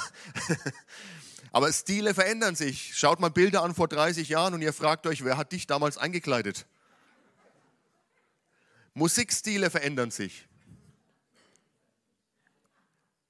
Aber 1.52 1.72
Stile 1.72 2.14
verändern 2.14 2.56
sich. 2.56 2.98
Schaut 2.98 3.20
mal 3.20 3.30
Bilder 3.30 3.64
an 3.64 3.76
vor 3.76 3.90
30 3.90 4.30
Jahren 4.30 4.54
und 4.54 4.62
ihr 4.62 4.74
fragt 4.74 5.06
euch, 5.06 5.24
wer 5.26 5.36
hat 5.36 5.52
dich 5.52 5.68
damals 5.68 5.98
eingekleidet? 5.98 6.66
Musikstile 8.94 9.70
verändern 9.70 10.10
sich. 10.10 10.48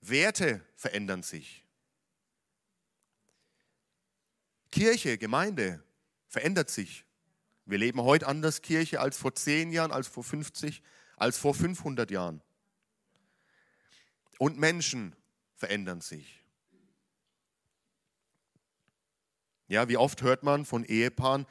Werte 0.09 0.65
verändern 0.75 1.23
sich. 1.23 1.65
Kirche, 4.71 5.17
Gemeinde 5.17 5.83
verändert 6.27 6.69
sich. 6.69 7.05
Wir 7.65 7.77
leben 7.77 8.01
heute 8.01 8.27
anders 8.27 8.61
Kirche 8.61 8.99
als 8.99 9.17
vor 9.17 9.35
10 9.35 9.71
Jahren, 9.71 9.91
als 9.91 10.07
vor 10.07 10.23
50, 10.23 10.81
als 11.15 11.37
vor 11.37 11.53
500 11.53 12.11
Jahren. 12.11 12.41
Und 14.39 14.57
Menschen 14.57 15.15
verändern 15.55 16.01
sich. 16.01 16.43
Ja, 19.67 19.87
wie 19.87 19.97
oft 19.97 20.21
hört 20.21 20.43
man 20.43 20.65
von 20.65 20.83
Ehepaaren 20.83 21.45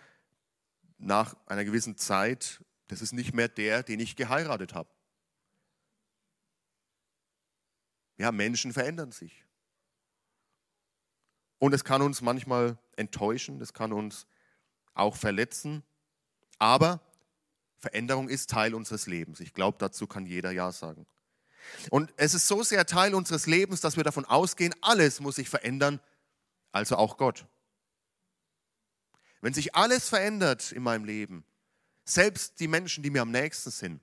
nach 0.98 1.34
einer 1.46 1.64
gewissen 1.64 1.96
Zeit, 1.96 2.62
das 2.88 3.00
ist 3.00 3.12
nicht 3.12 3.32
mehr 3.32 3.48
der, 3.48 3.82
den 3.82 4.00
ich 4.00 4.16
geheiratet 4.16 4.74
habe. 4.74 4.90
Ja, 8.22 8.30
Menschen 8.30 8.72
verändern 8.72 9.10
sich. 9.10 9.44
Und 11.58 11.72
es 11.74 11.82
kann 11.82 12.02
uns 12.02 12.20
manchmal 12.20 12.78
enttäuschen, 12.94 13.58
das 13.58 13.72
kann 13.72 13.92
uns 13.92 14.28
auch 14.94 15.16
verletzen. 15.16 15.82
Aber 16.56 17.00
Veränderung 17.78 18.28
ist 18.28 18.48
Teil 18.48 18.76
unseres 18.76 19.08
Lebens. 19.08 19.40
Ich 19.40 19.54
glaube, 19.54 19.78
dazu 19.80 20.06
kann 20.06 20.24
jeder 20.24 20.52
Ja 20.52 20.70
sagen. 20.70 21.04
Und 21.90 22.14
es 22.16 22.32
ist 22.34 22.46
so 22.46 22.62
sehr 22.62 22.86
Teil 22.86 23.16
unseres 23.16 23.46
Lebens, 23.46 23.80
dass 23.80 23.96
wir 23.96 24.04
davon 24.04 24.24
ausgehen, 24.24 24.72
alles 24.82 25.18
muss 25.18 25.34
sich 25.34 25.48
verändern, 25.48 25.98
also 26.70 26.98
auch 26.98 27.16
Gott. 27.16 27.44
Wenn 29.40 29.52
sich 29.52 29.74
alles 29.74 30.08
verändert 30.08 30.70
in 30.70 30.84
meinem 30.84 31.06
Leben, 31.06 31.44
selbst 32.04 32.60
die 32.60 32.68
Menschen, 32.68 33.02
die 33.02 33.10
mir 33.10 33.22
am 33.22 33.32
nächsten 33.32 33.72
sind, 33.72 34.00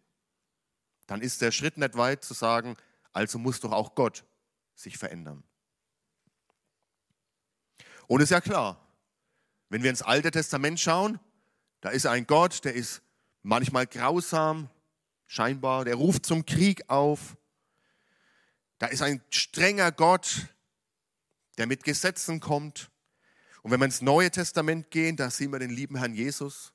dann 1.08 1.22
ist 1.22 1.40
der 1.42 1.54
Schritt 1.54 1.78
nicht 1.78 1.96
weit 1.96 2.26
zu 2.26 2.34
sagen, 2.34 2.76
also 3.20 3.38
muss 3.38 3.60
doch 3.60 3.74
auch 3.74 3.96
Gott 3.96 4.24
sich 4.76 4.98
verändern. 4.98 5.44
Und 8.08 8.22
ist 8.22 8.30
ja 8.30 8.40
klar, 8.40 8.80
wenn 9.68 9.84
wir 9.84 9.90
ins 9.90 10.02
Alte 10.02 10.32
Testament 10.32 10.80
schauen, 10.80 11.20
da 11.82 11.90
ist 11.90 12.06
ein 12.06 12.26
Gott, 12.26 12.64
der 12.64 12.76
ist 12.76 13.02
manchmal 13.44 13.88
grausam, 13.88 14.70
scheinbar, 15.28 15.84
der 15.84 15.96
ruft 15.96 16.26
zum 16.26 16.46
Krieg 16.46 16.90
auf. 16.90 17.36
Da 18.78 18.88
ist 18.88 19.02
ein 19.02 19.22
strenger 19.30 19.92
Gott, 19.92 20.48
der 21.58 21.68
mit 21.68 21.84
Gesetzen 21.84 22.40
kommt. 22.40 22.90
Und 23.64 23.72
wenn 23.72 23.82
wir 23.82 23.86
ins 23.86 24.02
Neue 24.02 24.32
Testament 24.32 24.92
gehen, 24.92 25.18
da 25.18 25.30
sehen 25.30 25.52
wir 25.52 25.60
den 25.60 25.72
lieben 25.72 25.98
Herrn 25.98 26.14
Jesus, 26.14 26.72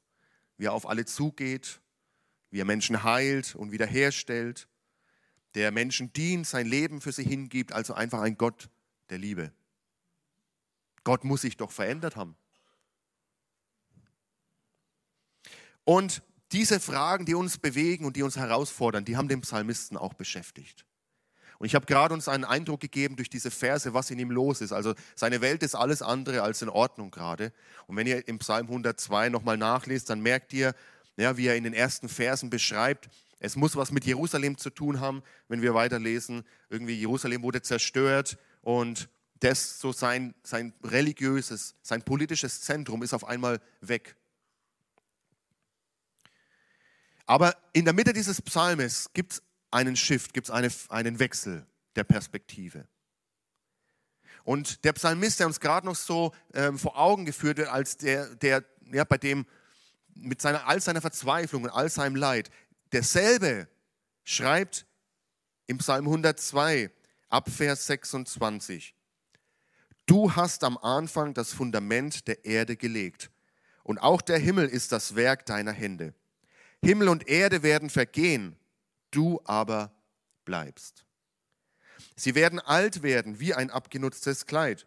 wie 0.58 0.66
er 0.66 0.74
auf 0.74 0.86
alle 0.86 1.06
zugeht, 1.06 1.80
wie 2.50 2.60
er 2.60 2.66
Menschen 2.66 3.02
heilt 3.02 3.54
und 3.54 3.72
wiederherstellt, 3.72 4.68
der 5.54 5.70
Menschen 5.70 6.12
dient, 6.12 6.46
sein 6.46 6.66
Leben 6.66 7.00
für 7.00 7.12
sie 7.12 7.24
hingibt, 7.24 7.72
also 7.72 7.94
einfach 7.94 8.20
ein 8.20 8.36
Gott 8.36 8.68
der 9.10 9.18
Liebe. 9.18 9.52
Gott 11.04 11.24
muss 11.24 11.42
sich 11.42 11.56
doch 11.56 11.70
verändert 11.70 12.16
haben. 12.16 12.36
Und 15.84 16.22
diese 16.52 16.80
Fragen, 16.80 17.26
die 17.26 17.34
uns 17.34 17.58
bewegen 17.58 18.04
und 18.04 18.16
die 18.16 18.22
uns 18.22 18.36
herausfordern, 18.36 19.04
die 19.04 19.16
haben 19.16 19.28
den 19.28 19.42
Psalmisten 19.42 19.96
auch 19.96 20.14
beschäftigt. 20.14 20.86
Und 21.58 21.66
ich 21.66 21.74
habe 21.74 21.86
gerade 21.86 22.14
uns 22.14 22.28
einen 22.28 22.44
Eindruck 22.44 22.80
gegeben 22.80 23.16
durch 23.16 23.30
diese 23.30 23.50
Verse, 23.50 23.94
was 23.94 24.10
in 24.10 24.18
ihm 24.18 24.30
los 24.30 24.60
ist. 24.60 24.72
Also 24.72 24.94
seine 25.14 25.40
Welt 25.40 25.62
ist 25.62 25.74
alles 25.74 26.02
andere 26.02 26.42
als 26.42 26.62
in 26.62 26.68
Ordnung 26.68 27.10
gerade. 27.10 27.52
Und 27.86 27.96
wenn 27.96 28.06
ihr 28.06 28.26
im 28.26 28.38
Psalm 28.38 28.66
102 28.66 29.28
nochmal 29.28 29.56
nachlest, 29.56 30.10
dann 30.10 30.20
merkt 30.20 30.52
ihr, 30.52 30.74
ja, 31.16 31.36
wie 31.36 31.46
er 31.46 31.56
in 31.56 31.64
den 31.64 31.74
ersten 31.74 32.08
Versen 32.08 32.50
beschreibt, 32.50 33.08
es 33.38 33.56
muss 33.56 33.76
was 33.76 33.90
mit 33.90 34.04
Jerusalem 34.04 34.56
zu 34.56 34.70
tun 34.70 35.00
haben, 35.00 35.22
wenn 35.48 35.62
wir 35.62 35.74
weiterlesen. 35.74 36.44
Irgendwie 36.70 36.94
Jerusalem 36.94 37.42
wurde 37.42 37.62
zerstört 37.62 38.38
und 38.62 39.08
das 39.40 39.78
so 39.80 39.92
sein, 39.92 40.34
sein 40.42 40.72
religiöses, 40.82 41.74
sein 41.82 42.02
politisches 42.02 42.62
Zentrum 42.62 43.02
ist 43.02 43.12
auf 43.12 43.24
einmal 43.24 43.60
weg. 43.80 44.16
Aber 47.26 47.56
in 47.72 47.84
der 47.84 47.94
Mitte 47.94 48.12
dieses 48.12 48.40
Psalmes 48.42 49.10
gibt 49.12 49.34
es 49.34 49.42
einen 49.70 49.96
Shift, 49.96 50.32
gibt 50.32 50.48
es 50.48 50.50
eine, 50.50 50.70
einen 50.88 51.18
Wechsel 51.18 51.66
der 51.96 52.04
Perspektive. 52.04 52.86
Und 54.44 54.84
der 54.84 54.92
Psalmist, 54.92 55.40
der 55.40 55.46
uns 55.46 55.58
gerade 55.58 55.86
noch 55.86 55.96
so 55.96 56.32
ähm, 56.52 56.78
vor 56.78 56.98
Augen 56.98 57.24
geführt 57.24 57.56
wird, 57.56 57.68
als 57.68 57.96
der, 57.96 58.34
der 58.36 58.62
ja, 58.92 59.04
bei 59.04 59.16
dem 59.16 59.46
mit 60.14 60.40
seiner, 60.40 60.66
all 60.68 60.80
seiner 60.80 61.00
Verzweiflung 61.00 61.64
und 61.64 61.70
all 61.70 61.88
seinem 61.88 62.14
Leid, 62.14 62.50
derselbe 62.92 63.68
schreibt 64.24 64.86
im 65.66 65.78
Psalm 65.78 66.06
102 66.06 66.90
ab 67.28 67.50
Vers 67.50 67.86
26, 67.86 68.94
Du 70.06 70.36
hast 70.36 70.64
am 70.64 70.76
Anfang 70.76 71.32
das 71.32 71.52
Fundament 71.52 72.28
der 72.28 72.44
Erde 72.44 72.76
gelegt 72.76 73.30
und 73.82 73.98
auch 73.98 74.20
der 74.20 74.38
Himmel 74.38 74.68
ist 74.68 74.92
das 74.92 75.14
Werk 75.14 75.46
deiner 75.46 75.72
Hände. 75.72 76.14
Himmel 76.82 77.08
und 77.08 77.26
Erde 77.28 77.62
werden 77.62 77.88
vergehen, 77.88 78.56
du 79.10 79.40
aber 79.44 79.94
bleibst. 80.44 81.04
Sie 82.16 82.34
werden 82.34 82.60
alt 82.60 83.02
werden 83.02 83.40
wie 83.40 83.54
ein 83.54 83.70
abgenutztes 83.70 84.46
Kleid. 84.46 84.86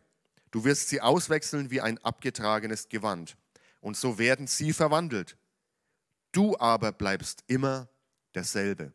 Du 0.52 0.64
wirst 0.64 0.90
sie 0.90 1.02
auswechseln 1.02 1.72
wie 1.72 1.82
ein 1.82 1.98
abgetragenes 2.00 2.90
Gewand. 2.90 3.36
Und 3.82 3.98
so 3.98 4.18
werden 4.18 4.48
sie 4.48 4.74
verwandelt. 4.74 5.38
Du 6.38 6.56
aber 6.60 6.92
bleibst 6.92 7.44
immer 7.48 7.90
derselbe. 8.36 8.94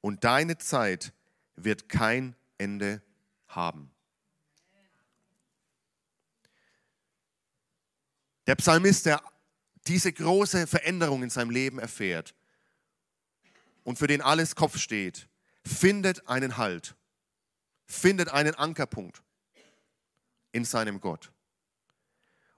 Und 0.00 0.22
deine 0.22 0.58
Zeit 0.58 1.12
wird 1.56 1.88
kein 1.88 2.36
Ende 2.56 3.02
haben. 3.48 3.90
Der 8.46 8.54
Psalmist, 8.54 9.06
der 9.06 9.20
diese 9.88 10.12
große 10.12 10.68
Veränderung 10.68 11.24
in 11.24 11.30
seinem 11.30 11.50
Leben 11.50 11.80
erfährt 11.80 12.32
und 13.82 13.98
für 13.98 14.06
den 14.06 14.22
alles 14.22 14.54
Kopf 14.54 14.78
steht, 14.78 15.26
findet 15.64 16.28
einen 16.28 16.58
Halt, 16.58 16.94
findet 17.86 18.28
einen 18.28 18.54
Ankerpunkt 18.54 19.20
in 20.52 20.64
seinem 20.64 21.00
Gott. 21.00 21.32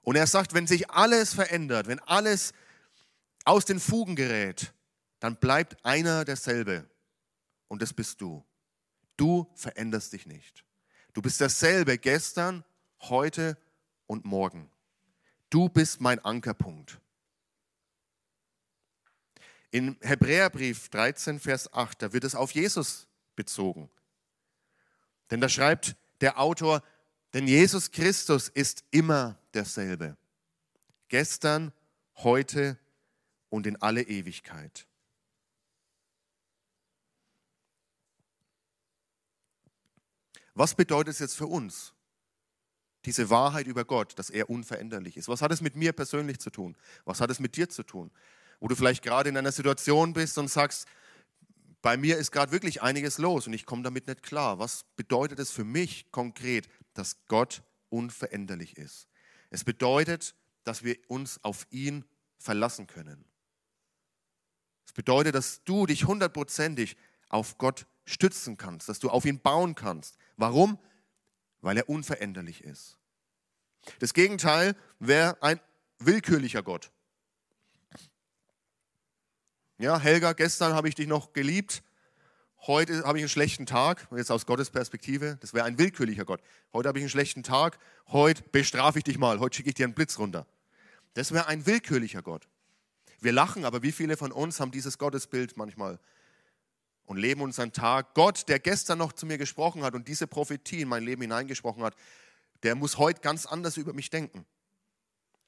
Und 0.03 0.15
er 0.15 0.27
sagt, 0.27 0.53
wenn 0.53 0.67
sich 0.67 0.91
alles 0.91 1.33
verändert, 1.33 1.87
wenn 1.87 1.97
alles 2.01 2.53
aus 3.47 3.65
den 3.65 3.79
Fugen 3.79 4.15
gerät, 4.15 4.73
dann 5.19 5.37
bleibt 5.37 5.83
einer 5.85 6.25
derselbe 6.25 6.89
und 7.69 7.81
das 7.81 7.93
bist 7.93 8.19
du. 8.21 8.45
Du 9.15 9.49
veränderst 9.55 10.13
dich 10.13 10.25
nicht. 10.25 10.65
Du 11.13 11.21
bist 11.21 11.39
derselbe 11.39 11.97
gestern, 11.97 12.63
heute 12.99 13.57
und 14.05 14.25
morgen. 14.25 14.69
Du 15.49 15.69
bist 15.69 16.01
mein 16.01 16.19
Ankerpunkt. 16.19 16.99
In 19.71 19.97
Hebräerbrief 20.01 20.89
13, 20.89 21.39
Vers 21.39 21.73
8, 21.73 22.01
da 22.01 22.13
wird 22.13 22.25
es 22.25 22.35
auf 22.35 22.51
Jesus 22.51 23.07
bezogen. 23.35 23.89
Denn 25.31 25.39
da 25.39 25.47
schreibt 25.47 25.95
der 26.19 26.39
Autor, 26.39 26.83
denn 27.33 27.47
Jesus 27.47 27.91
Christus 27.91 28.49
ist 28.49 28.83
immer 28.91 29.39
derselbe. 29.53 30.17
Gestern, 31.07 31.71
heute 32.15 32.77
und 33.49 33.67
in 33.67 33.75
alle 33.81 34.03
Ewigkeit. 34.03 34.87
Was 40.53 40.75
bedeutet 40.75 41.13
es 41.13 41.19
jetzt 41.19 41.35
für 41.35 41.47
uns? 41.47 41.93
Diese 43.05 43.29
Wahrheit 43.29 43.67
über 43.67 43.85
Gott, 43.85 44.17
dass 44.17 44.29
er 44.29 44.49
unveränderlich 44.49 45.17
ist. 45.17 45.27
Was 45.27 45.41
hat 45.41 45.51
es 45.51 45.61
mit 45.61 45.75
mir 45.75 45.93
persönlich 45.93 46.39
zu 46.39 46.49
tun? 46.49 46.75
Was 47.05 47.21
hat 47.21 47.29
es 47.29 47.39
mit 47.39 47.55
dir 47.55 47.69
zu 47.69 47.83
tun? 47.83 48.11
wo 48.59 48.67
du 48.67 48.75
vielleicht 48.75 49.03
gerade 49.03 49.29
in 49.29 49.37
einer 49.37 49.51
Situation 49.51 50.13
bist 50.13 50.37
und 50.37 50.49
sagst, 50.49 50.87
bei 51.81 51.95
mir 51.95 52.17
ist 52.17 52.31
gerade 52.31 52.51
wirklich 52.51 52.81
einiges 52.81 53.17
los 53.17 53.47
und 53.47 53.53
ich 53.53 53.65
komme 53.65 53.83
damit 53.83 54.07
nicht 54.07 54.23
klar. 54.23 54.59
Was 54.59 54.83
bedeutet 54.95 55.39
es 55.39 55.51
für 55.51 55.63
mich 55.63 56.11
konkret, 56.11 56.67
dass 56.93 57.17
Gott 57.27 57.63
unveränderlich 57.89 58.77
ist? 58.77 59.07
Es 59.49 59.63
bedeutet, 59.63 60.35
dass 60.63 60.83
wir 60.83 60.97
uns 61.07 61.43
auf 61.43 61.67
ihn 61.69 62.03
verlassen 62.39 62.87
können. 62.87 63.23
Es 64.87 64.93
bedeutet, 64.93 65.35
dass 65.35 65.63
du 65.65 65.85
dich 65.85 66.05
hundertprozentig 66.05 66.95
auf 67.29 67.57
Gott 67.57 67.85
stützen 68.05 68.57
kannst, 68.57 68.87
dass 68.87 68.99
du 68.99 69.09
auf 69.09 69.25
ihn 69.25 69.39
bauen 69.39 69.75
kannst. 69.75 70.17
Warum? 70.37 70.79
Weil 71.61 71.77
er 71.77 71.89
unveränderlich 71.89 72.63
ist. 72.63 72.97
Das 73.99 74.13
Gegenteil 74.13 74.75
wäre 74.99 75.37
ein 75.43 75.59
willkürlicher 75.99 76.63
Gott. 76.63 76.89
Ja, 79.77 79.99
Helga, 79.99 80.33
gestern 80.33 80.73
habe 80.73 80.87
ich 80.87 80.95
dich 80.95 81.07
noch 81.07 81.33
geliebt. 81.33 81.83
Heute 82.65 83.03
habe 83.03 83.17
ich 83.17 83.23
einen 83.23 83.29
schlechten 83.29 83.65
Tag. 83.65 84.07
Jetzt 84.15 84.31
aus 84.31 84.45
Gottes 84.45 84.69
Perspektive, 84.69 85.37
das 85.41 85.53
wäre 85.53 85.65
ein 85.65 85.77
willkürlicher 85.77 86.25
Gott. 86.25 86.41
Heute 86.73 86.87
habe 86.87 86.99
ich 86.99 87.03
einen 87.03 87.09
schlechten 87.09 87.43
Tag. 87.43 87.77
Heute 88.07 88.41
bestrafe 88.51 88.99
ich 88.99 89.03
dich 89.03 89.17
mal. 89.17 89.39
Heute 89.39 89.57
schicke 89.57 89.69
ich 89.69 89.75
dir 89.75 89.85
einen 89.85 89.93
Blitz 89.93 90.17
runter. 90.17 90.47
Das 91.13 91.33
wäre 91.33 91.47
ein 91.47 91.65
willkürlicher 91.65 92.21
Gott. 92.21 92.47
Wir 93.19 93.31
lachen, 93.31 93.65
aber 93.65 93.81
wie 93.83 93.91
viele 93.91 94.17
von 94.17 94.31
uns 94.31 94.59
haben 94.59 94.71
dieses 94.71 94.97
Gottesbild 94.97 95.57
manchmal 95.57 95.99
und 97.05 97.17
leben 97.17 97.41
unseren 97.41 97.71
Tag? 97.71 98.13
Gott, 98.13 98.47
der 98.47 98.59
gestern 98.59 98.99
noch 98.99 99.13
zu 99.13 99.25
mir 99.25 99.37
gesprochen 99.37 99.83
hat 99.83 99.95
und 99.95 100.07
diese 100.07 100.27
Prophetie 100.27 100.81
in 100.81 100.87
mein 100.87 101.03
Leben 101.03 101.21
hineingesprochen 101.23 101.83
hat, 101.83 101.95
der 102.63 102.75
muss 102.75 102.97
heute 102.97 103.21
ganz 103.21 103.45
anders 103.45 103.77
über 103.77 103.93
mich 103.93 104.09
denken. 104.09 104.45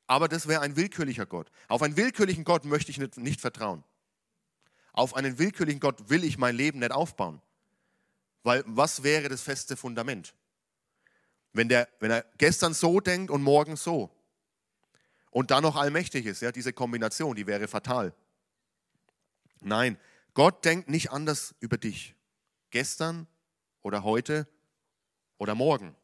Aber 0.08 0.28
das 0.28 0.48
wäre 0.48 0.62
ein 0.62 0.76
willkürlicher 0.76 1.28
Gott. 1.28 1.52
Auf 1.68 1.84
einen 1.84 1.96
willkürlichen 1.96 2.44
Gott 2.44 2.66
möchte 2.66 2.90
ich 2.90 2.98
nicht, 2.98 3.18
nicht 3.18 3.42
vertrauen. 3.42 3.84
Auf 4.92 5.16
einen 5.16 5.38
willkürlichen 5.38 5.80
Gott 5.80 6.10
will 6.10 6.24
ich 6.24 6.38
mein 6.40 6.56
Leben 6.56 6.80
nicht 6.80 6.92
aufbauen. 6.92 7.42
Weil 8.44 8.64
was 8.66 9.04
wäre 9.04 9.30
das 9.30 9.42
feste 9.42 9.78
Fundament? 9.78 10.34
Wenn, 11.54 11.70
der, 11.70 11.88
wenn 12.00 12.10
er 12.10 12.26
gestern 12.38 12.74
so 12.74 13.00
denkt 13.00 13.30
und 13.30 13.44
morgen 13.44 13.76
so 13.76 14.10
und 15.32 15.52
dann 15.52 15.64
noch 15.64 15.76
allmächtig 15.76 16.26
ist, 16.26 16.42
ja, 16.42 16.52
diese 16.52 16.74
Kombination, 16.74 17.36
die 17.36 17.48
wäre 17.48 17.68
fatal. 17.68 18.14
Nein, 19.62 19.98
Gott 20.34 20.64
denkt 20.66 20.90
nicht 20.90 21.12
anders 21.12 21.56
über 21.60 21.78
dich. 21.78 22.16
Gestern 22.72 23.28
oder 23.82 24.04
heute 24.04 24.48
oder 25.38 25.56
morgen. 25.56 25.96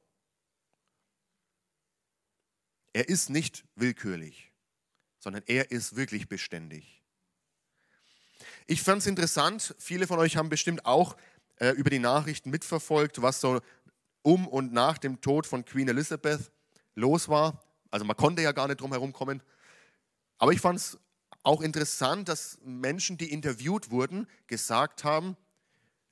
Er 2.94 3.10
ist 3.10 3.30
nicht 3.30 3.66
willkürlich, 3.76 4.52
sondern 5.20 5.44
er 5.48 5.72
ist 5.72 5.96
wirklich 5.96 6.30
beständig. 6.30 7.04
Ich 8.68 8.82
fand 8.82 9.02
es 9.02 9.08
interessant, 9.08 9.76
viele 9.80 10.08
von 10.08 10.20
euch 10.20 10.38
haben 10.38 10.50
bestimmt 10.50 10.86
auch 10.86 11.18
äh, 11.58 11.72
über 11.72 11.90
die 11.90 12.00
Nachrichten 12.00 12.50
mitverfolgt, 12.50 13.22
was 13.22 13.42
so 13.42 13.62
um 14.22 14.48
und 14.48 14.74
nach 14.74 14.98
dem 14.98 15.22
Tod 15.22 15.46
von 15.46 15.66
Queen 15.66 15.88
Elizabeth 15.88 16.52
los 16.96 17.30
war. 17.30 17.65
Also 17.96 18.04
man 18.04 18.18
konnte 18.18 18.42
ja 18.42 18.52
gar 18.52 18.68
nicht 18.68 18.82
drum 18.82 18.92
herum 18.92 19.14
kommen. 19.14 19.42
Aber 20.38 20.52
ich 20.52 20.60
fand 20.60 20.80
es 20.80 21.00
auch 21.44 21.62
interessant, 21.62 22.28
dass 22.28 22.60
Menschen, 22.62 23.18
die 23.18 23.32
interviewt 23.32 23.90
wurden, 23.90 24.28
gesagt 24.48 25.06
haben, 25.06 25.38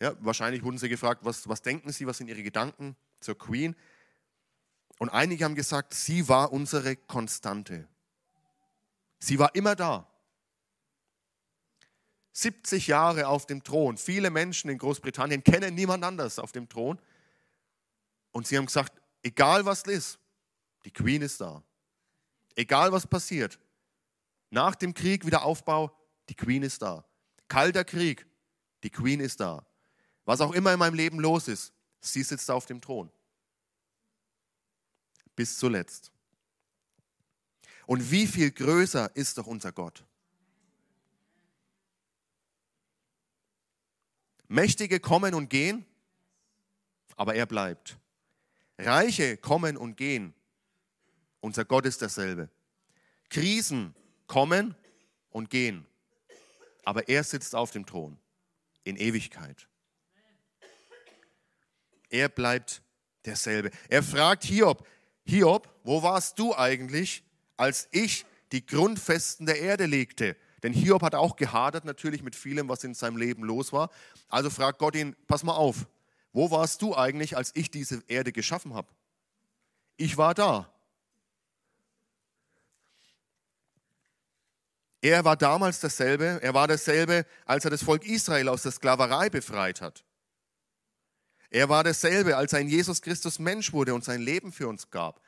ja, 0.01 0.15
wahrscheinlich 0.21 0.63
wurden 0.63 0.77
sie 0.77 0.87
gefragt, 0.87 1.25
was, 1.25 1.49
was 1.49 1.61
denken 1.61 1.91
sie, 1.91 2.07
was 2.07 2.19
sind 2.19 2.29
ihre 2.29 2.41
Gedanken 2.41 2.95
zur 3.19 3.37
Queen. 3.37 3.75
Und 4.97 5.09
einige 5.09 5.43
haben 5.43 5.55
gesagt, 5.55 5.93
sie 5.93 6.29
war 6.29 6.53
unsere 6.53 6.95
Konstante. 6.95 7.85
Sie 9.19 9.37
war 9.37 9.53
immer 9.53 9.75
da. 9.75 10.07
70 12.31 12.87
Jahre 12.87 13.27
auf 13.27 13.45
dem 13.45 13.61
Thron. 13.61 13.97
Viele 13.97 14.29
Menschen 14.29 14.69
in 14.69 14.77
Großbritannien 14.77 15.43
kennen 15.43 15.75
niemand 15.75 16.05
anders 16.05 16.39
auf 16.39 16.53
dem 16.53 16.69
Thron. 16.69 16.97
Und 18.31 18.47
sie 18.47 18.57
haben 18.57 18.67
gesagt, 18.67 18.93
egal 19.21 19.65
was 19.65 19.83
ist, 19.83 20.17
die 20.85 20.91
Queen 20.91 21.21
ist 21.21 21.41
da. 21.41 21.61
Egal 22.55 22.91
was 22.91 23.07
passiert. 23.07 23.59
Nach 24.49 24.75
dem 24.75 24.93
Krieg, 24.93 25.25
Wiederaufbau, 25.25 25.91
die 26.29 26.35
Queen 26.35 26.63
ist 26.63 26.81
da. 26.81 27.05
Kalter 27.47 27.83
Krieg, 27.83 28.27
die 28.83 28.89
Queen 28.89 29.19
ist 29.19 29.39
da. 29.39 29.65
Was 30.25 30.41
auch 30.41 30.53
immer 30.53 30.73
in 30.73 30.79
meinem 30.79 30.93
Leben 30.93 31.19
los 31.19 31.47
ist, 31.47 31.73
sie 31.99 32.23
sitzt 32.23 32.49
auf 32.49 32.65
dem 32.65 32.81
Thron. 32.81 33.11
Bis 35.35 35.57
zuletzt. 35.57 36.11
Und 37.85 38.11
wie 38.11 38.27
viel 38.27 38.51
größer 38.51 39.15
ist 39.15 39.37
doch 39.37 39.47
unser 39.47 39.71
Gott? 39.71 40.05
Mächtige 44.47 44.99
kommen 44.99 45.33
und 45.33 45.49
gehen, 45.49 45.85
aber 47.15 47.35
er 47.35 47.45
bleibt. 47.45 47.97
Reiche 48.77 49.37
kommen 49.37 49.77
und 49.77 49.97
gehen, 49.97 50.33
unser 51.43 51.65
Gott 51.65 51.85
ist 51.85 52.01
dasselbe. 52.01 52.49
Krisen 53.29 53.93
kommen 54.27 54.75
und 55.29 55.49
gehen, 55.49 55.85
aber 56.85 57.09
er 57.09 57.23
sitzt 57.23 57.53
auf 57.53 57.71
dem 57.71 57.85
Thron 57.85 58.17
in 58.85 58.95
Ewigkeit. 58.95 59.67
Er 62.09 62.29
bleibt 62.29 62.81
derselbe. 63.25 63.71
Er 63.89 64.03
fragt 64.03 64.45
Hiob, 64.45 64.87
Hiob, 65.25 65.69
wo 65.83 66.01
warst 66.01 66.39
du 66.39 66.55
eigentlich, 66.55 67.23
als 67.57 67.89
ich 67.91 68.25
die 68.53 68.65
Grundfesten 68.65 69.45
der 69.45 69.59
Erde 69.59 69.85
legte? 69.85 70.37
Denn 70.61 70.71
Hiob 70.71 71.01
hat 71.01 71.13
auch 71.13 71.35
gehadert 71.35 71.83
natürlich 71.83 72.23
mit 72.23 72.35
vielem, 72.35 72.69
was 72.69 72.85
in 72.85 72.93
seinem 72.93 73.17
Leben 73.17 73.43
los 73.43 73.73
war. 73.73 73.89
Also 74.29 74.49
fragt 74.49 74.79
Gott 74.79 74.95
ihn, 74.95 75.13
pass 75.27 75.43
mal 75.43 75.55
auf, 75.55 75.87
wo 76.31 76.51
warst 76.51 76.81
du 76.81 76.95
eigentlich, 76.95 77.35
als 77.35 77.51
ich 77.53 77.69
diese 77.69 78.01
Erde 78.07 78.31
geschaffen 78.31 78.73
habe? 78.73 78.87
Ich 79.97 80.15
war 80.15 80.33
da. 80.33 80.72
Er 85.03 85.25
war 85.25 85.35
damals 85.35 85.81
dasselbe, 85.81 86.39
er 86.41 86.53
war 86.53 86.65
dasselbe, 86.65 87.25
als 87.43 87.65
er 87.65 87.71
das 87.71 87.83
Volk 87.83 88.05
Israel 88.05 88.47
aus 88.47 88.63
der 88.63 88.71
Sklaverei 88.71 89.29
befreit 89.29 89.81
hat. 89.81 90.05
Er 91.49 91.67
war 91.67 91.83
dasselbe, 91.83 92.37
als 92.37 92.53
er 92.53 92.61
in 92.61 92.69
Jesus 92.69 93.01
Christus 93.01 93.37
Mensch 93.37 93.73
wurde 93.73 93.93
und 93.93 94.05
sein 94.05 94.21
Leben 94.21 94.53
für 94.53 94.69
uns 94.69 94.91
gab. 94.91 95.21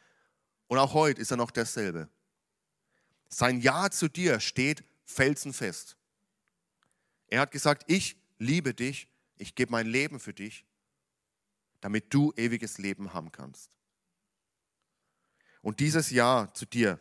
Und 0.68 0.78
auch 0.78 0.94
heute 0.94 1.20
ist 1.20 1.32
er 1.32 1.36
noch 1.36 1.52
dasselbe. 1.52 2.08
Sein 3.28 3.60
Ja 3.60 3.92
zu 3.92 4.08
dir 4.08 4.40
steht 4.40 4.86
felsenfest. 5.04 5.98
Er 7.28 7.42
hat 7.42 7.52
gesagt, 7.52 7.84
ich 7.88 8.16
liebe 8.40 8.74
dich, 8.74 9.10
ich 9.36 9.56
gebe 9.56 9.74
mein 9.74 9.88
Leben 9.88 10.22
für 10.22 10.34
dich, 10.34 10.64
damit 11.82 12.14
du 12.14 12.32
ewiges 12.38 12.78
Leben 12.78 13.14
haben 13.14 13.34
kannst. 13.34 13.72
Und 15.62 15.82
dieses 15.82 16.12
Ja 16.12 16.48
zu 16.54 16.66
dir 16.66 16.98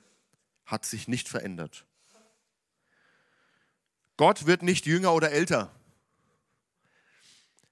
hat 0.66 0.84
sich 0.84 1.06
nicht 1.06 1.28
verändert. 1.28 1.86
Gott 4.16 4.46
wird 4.46 4.62
nicht 4.62 4.86
jünger 4.86 5.12
oder 5.12 5.32
älter. 5.32 5.74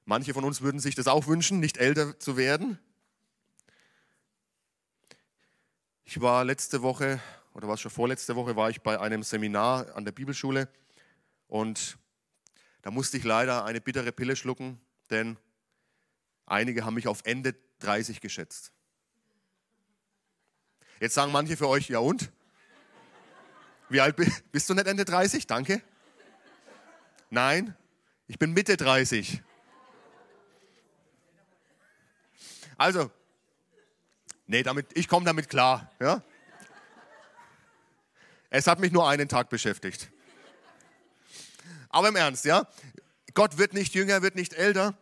Manche 0.05 0.35
von 0.35 0.45
uns 0.45 0.61
würden 0.61 0.81
sich 0.81 0.97
das 0.97 1.07
auch 1.07 1.29
wünschen, 1.29 1.61
nicht 1.61 1.79
älter 1.79 2.19
zu 2.19 2.37
werden. 2.37 2.79
Ich 6.05 6.21
war 6.21 6.45
letzte 6.45 6.83
Woche, 6.83 7.21
oder 7.55 7.69
war 7.69 7.75
es 7.75 7.81
schon 7.81 7.93
vorletzte 7.93 8.35
Woche, 8.35 8.57
war 8.57 8.69
ich 8.71 8.83
bei 8.83 9.01
einem 9.01 9.23
Seminar 9.23 9.95
an 9.95 10.05
der 10.05 10.13
Bibelschule 10.13 10.69
und 11.47 11.97
da 12.83 12.91
musste 12.91 13.17
ich 13.17 13.25
leider 13.25 13.65
eine 13.65 13.81
bittere 13.81 14.11
Pille 14.11 14.35
schlucken, 14.35 14.81
denn 15.11 15.39
einige 16.45 16.85
haben 16.85 16.95
mich 16.95 17.07
auf 17.07 17.21
Ende 17.25 17.55
30 17.79 18.21
geschätzt. 18.21 18.73
Jetzt 20.99 21.15
sagen 21.15 21.31
manche 21.31 21.57
für 21.57 21.69
euch, 21.69 21.89
ja 21.89 22.01
und? 22.01 22.33
Wie 23.89 24.01
alt 24.01 24.17
bist 24.51 24.69
du 24.69 24.75
nicht 24.75 24.87
Ende 24.87 25.05
30? 25.05 25.47
Danke. 25.47 25.83
Nein, 27.33 27.75
ich 28.27 28.38
bin 28.38 28.53
Mitte 28.53 28.77
30. 28.77 29.40
Also, 32.77 33.11
nee, 34.47 34.62
damit, 34.62 34.88
ich 34.92 35.09
komme 35.09 35.25
damit 35.25 35.49
klar. 35.49 35.90
Ja? 35.99 36.23
Es 38.51 38.66
hat 38.66 38.81
mich 38.81 38.92
nur 38.92 39.09
einen 39.09 39.31
Tag 39.31 39.49
beschäftigt. 39.49 40.11
Aber 41.88 42.09
im 42.09 42.16
Ernst, 42.16 42.45
ja? 42.45 42.68
Gott 43.33 43.57
wird 43.57 43.73
nicht 43.73 43.95
jünger, 43.95 44.21
wird 44.21 44.35
nicht 44.35 44.53
älter. 44.53 44.95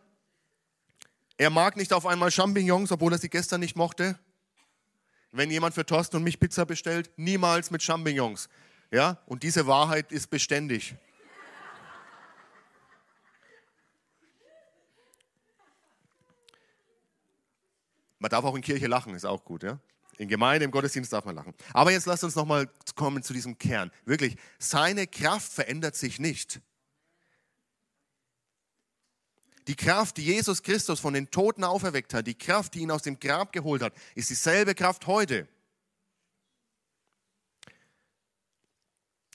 Er 1.35 1.49
mag 1.49 1.75
nicht 1.75 1.91
auf 1.91 2.05
einmal 2.05 2.31
Champignons, 2.31 2.93
obwohl 2.93 3.11
er 3.11 3.19
sie 3.19 3.29
gestern 3.29 3.59
nicht 3.59 3.75
mochte. 3.75 4.17
Wenn 5.33 5.51
jemand 5.51 5.75
für 5.75 5.85
Thorsten 5.85 6.15
und 6.15 6.23
mich 6.23 6.39
Pizza 6.39 6.65
bestellt, 6.65 7.11
niemals 7.17 7.71
mit 7.71 7.83
Champignons. 7.83 8.47
Ja? 8.89 9.21
Und 9.25 9.43
diese 9.43 9.67
Wahrheit 9.67 10.13
ist 10.13 10.29
beständig. 10.29 10.95
Man 18.21 18.29
darf 18.29 18.45
auch 18.45 18.53
in 18.53 18.61
Kirche 18.61 18.85
lachen, 18.85 19.15
ist 19.15 19.25
auch 19.25 19.43
gut, 19.43 19.63
ja? 19.63 19.79
In 20.19 20.27
Gemeinde, 20.27 20.65
im 20.65 20.69
Gottesdienst 20.69 21.11
darf 21.11 21.25
man 21.25 21.33
lachen. 21.33 21.55
Aber 21.73 21.91
jetzt 21.91 22.05
lasst 22.05 22.23
uns 22.23 22.35
nochmal 22.35 22.69
kommen 22.93 23.23
zu 23.23 23.33
diesem 23.33 23.57
Kern. 23.57 23.89
Wirklich, 24.05 24.37
seine 24.59 25.07
Kraft 25.07 25.51
verändert 25.51 25.95
sich 25.95 26.19
nicht. 26.19 26.61
Die 29.65 29.75
Kraft, 29.75 30.17
die 30.17 30.25
Jesus 30.25 30.61
Christus 30.61 30.99
von 30.99 31.15
den 31.15 31.31
Toten 31.31 31.63
auferweckt 31.63 32.13
hat, 32.13 32.27
die 32.27 32.37
Kraft, 32.37 32.75
die 32.75 32.81
ihn 32.81 32.91
aus 32.91 33.01
dem 33.01 33.19
Grab 33.19 33.51
geholt 33.53 33.81
hat, 33.81 33.93
ist 34.13 34.29
dieselbe 34.29 34.75
Kraft 34.75 35.07
heute. 35.07 35.47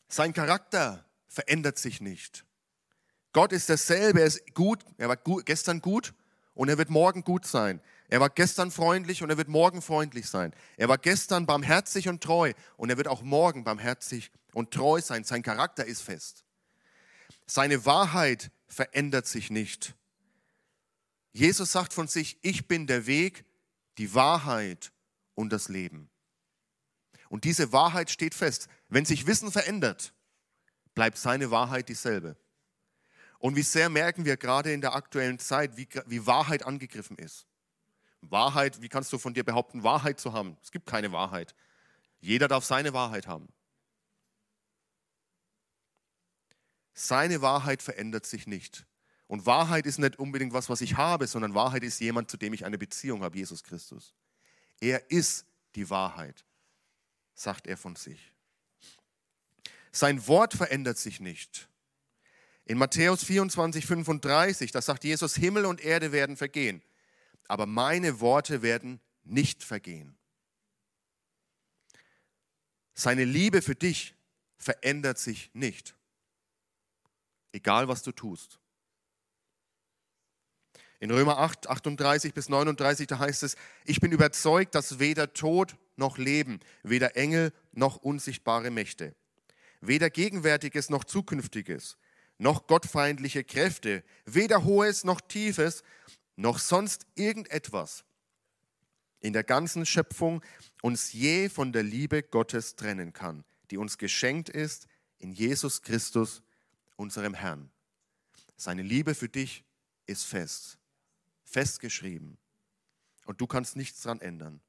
Sein 0.07 0.33
Charakter 0.33 1.05
verändert 1.27 1.79
sich 1.79 2.01
nicht. 2.01 2.45
Gott 3.33 3.51
ist 3.51 3.69
dasselbe, 3.69 4.21
er 4.21 4.27
ist 4.27 4.55
gut, 4.55 4.85
er 4.97 5.09
war 5.09 5.17
gut, 5.17 5.45
gestern 5.45 5.81
gut 5.81 6.15
und 6.55 6.69
er 6.69 6.79
wird 6.79 6.89
morgen 6.89 7.25
gut 7.25 7.47
sein. 7.47 7.81
Er 8.09 8.21
war 8.21 8.31
gestern 8.31 8.71
freundlich 8.71 9.23
und 9.23 9.31
er 9.31 9.37
wird 9.37 9.49
morgen 9.49 9.83
freundlich 9.83 10.29
sein. 10.29 10.55
Er 10.77 10.89
war 10.89 10.99
gestern 10.99 11.47
barmherzig 11.47 12.09
und 12.09 12.23
treu 12.23 12.53
und 12.77 12.91
er 12.91 12.97
wird 12.97 13.09
auch 13.09 13.23
morgen 13.23 13.65
barmherzig 13.65 14.31
und 14.53 14.73
treu 14.73 15.01
sein. 15.01 15.25
Sein 15.25 15.43
Charakter 15.43 15.85
ist 15.85 16.03
fest. 16.03 16.45
Seine 17.47 17.85
Wahrheit 17.85 18.51
verändert 18.69 19.27
sich 19.27 19.51
nicht. 19.51 19.95
Jesus 21.33 21.73
sagt 21.73 21.93
von 21.93 22.09
sich, 22.09 22.39
ich 22.43 22.67
bin 22.67 22.87
der 22.87 23.07
Weg, 23.07 23.45
die 23.99 24.15
Wahrheit 24.15 24.93
und 25.35 25.53
das 25.53 25.69
Leben. 25.69 26.09
Und 27.29 27.45
diese 27.45 27.73
Wahrheit 27.73 28.11
steht 28.11 28.35
fest. 28.35 28.69
Wenn 28.89 29.05
sich 29.05 29.27
Wissen 29.27 29.51
verändert, 29.51 30.13
bleibt 30.95 31.19
seine 31.19 31.51
Wahrheit 31.51 31.89
dieselbe. 31.89 32.37
Und 33.39 33.57
wie 33.57 33.63
sehr 33.63 33.89
merken 33.89 34.25
wir 34.25 34.37
gerade 34.37 34.73
in 34.73 34.81
der 34.81 34.95
aktuellen 34.95 35.39
Zeit, 35.39 35.77
wie, 35.77 35.89
wie 36.07 36.27
Wahrheit 36.27 36.65
angegriffen 36.65 37.19
ist. 37.19 37.47
Wahrheit, 38.31 38.81
wie 38.83 38.89
kannst 38.89 39.13
du 39.13 39.19
von 39.19 39.35
dir 39.35 39.45
behaupten, 39.45 39.83
Wahrheit 39.83 40.21
zu 40.21 40.33
haben? 40.33 40.57
Es 40.63 40.71
gibt 40.71 40.87
keine 40.87 41.13
Wahrheit. 41.13 41.55
Jeder 42.21 42.49
darf 42.49 42.65
seine 42.65 42.93
Wahrheit 42.93 43.27
haben. 43.27 43.49
Seine 46.95 47.43
Wahrheit 47.43 47.83
verändert 47.83 48.27
sich 48.27 48.47
nicht. 48.47 48.87
Und 49.27 49.45
Wahrheit 49.45 49.87
ist 49.87 49.99
nicht 49.99 50.19
unbedingt 50.19 50.53
was, 50.53 50.71
was 50.71 50.81
ich 50.81 50.97
habe, 50.97 51.27
sondern 51.27 51.55
Wahrheit 51.55 51.83
ist 51.83 52.01
jemand, 52.01 52.31
zu 52.31 52.37
dem 52.37 52.55
ich 52.55 52.65
eine 52.65 52.79
Beziehung 52.79 53.23
habe, 53.23 53.37
Jesus 53.37 53.65
Christus. 53.65 54.15
Er 54.81 55.11
ist 55.11 55.47
die 55.75 55.91
Wahrheit, 55.91 56.45
sagt 57.35 57.67
er 57.67 57.77
von 57.77 57.97
sich. 57.97 58.33
Sein 59.93 60.27
Wort 60.27 60.55
verändert 60.55 60.99
sich 60.99 61.21
nicht. 61.21 61.69
In 62.65 62.79
Matthäus 62.79 63.25
24, 63.25 63.87
35, 63.87 64.73
da 64.73 64.81
sagt 64.81 65.05
Jesus, 65.05 65.35
Himmel 65.37 65.67
und 65.67 65.81
Erde 65.81 66.13
werden 66.13 66.37
vergehen 66.37 66.83
aber 67.49 67.67
meine 67.67 68.21
Worte 68.21 68.63
werden 68.63 69.01
nicht 69.25 69.65
vergehen. 69.65 70.17
Seine 72.95 73.25
Liebe 73.25 73.63
für 73.63 73.75
dich 73.75 74.15
verändert 74.59 75.19
sich 75.19 75.51
nicht. 75.53 75.95
egal 77.53 77.89
was 77.89 78.03
du 78.03 78.13
tust. 78.13 78.61
In 81.01 81.11
Römer 81.11 81.39
8, 81.39 81.69
38 81.69 82.35
bis 82.35 82.49
39, 82.49 83.07
da 83.07 83.19
heißt 83.19 83.43
es, 83.43 83.57
ich 83.85 84.01
bin 84.01 84.13
überzeugt, 84.13 84.75
dass 84.75 84.99
weder 84.99 85.33
Tod 85.33 85.77
noch 85.97 86.19
Leben, 86.19 86.61
weder 86.83 87.17
Engel 87.17 87.53
noch 87.73 87.97
unsichtbare 87.97 88.71
Mächte, 88.71 89.15
weder 89.81 90.11
Gegenwärtiges 90.11 90.91
noch 90.91 91.05
Zukünftiges, 91.05 91.97
noch 92.39 92.67
gottfeindliche 92.67 93.45
Kräfte, 93.45 94.05
weder 94.25 94.65
Hohes 94.65 95.05
noch 95.05 95.21
Tiefes, 95.21 95.83
noch 96.37 96.59
sonst 96.59 97.07
irgendetwas 97.15 98.05
in 99.21 99.33
der 99.33 99.45
ganzen 99.45 99.87
Schöpfung 99.87 100.43
uns 100.83 101.13
je 101.13 101.49
von 101.49 101.73
der 101.73 101.83
Liebe 101.83 102.23
Gottes 102.23 102.77
trennen 102.77 103.13
kann, 103.13 103.45
die 103.71 103.79
uns 103.79 103.99
geschenkt 103.99 104.49
ist 104.49 104.87
in 105.19 105.33
Jesus 105.33 105.83
Christus, 105.83 106.43
unserem 106.97 107.35
Herrn. 107.35 107.71
Seine 108.57 108.83
Liebe 108.83 109.15
für 109.15 109.29
dich 109.29 109.65
ist 110.07 110.25
fest, 110.25 110.79
festgeschrieben. 111.45 112.39
Und 113.25 113.41
du 113.41 113.47
kannst 113.47 113.77
nichts 113.77 114.03
daran 114.03 114.21
ändern. 114.21 114.61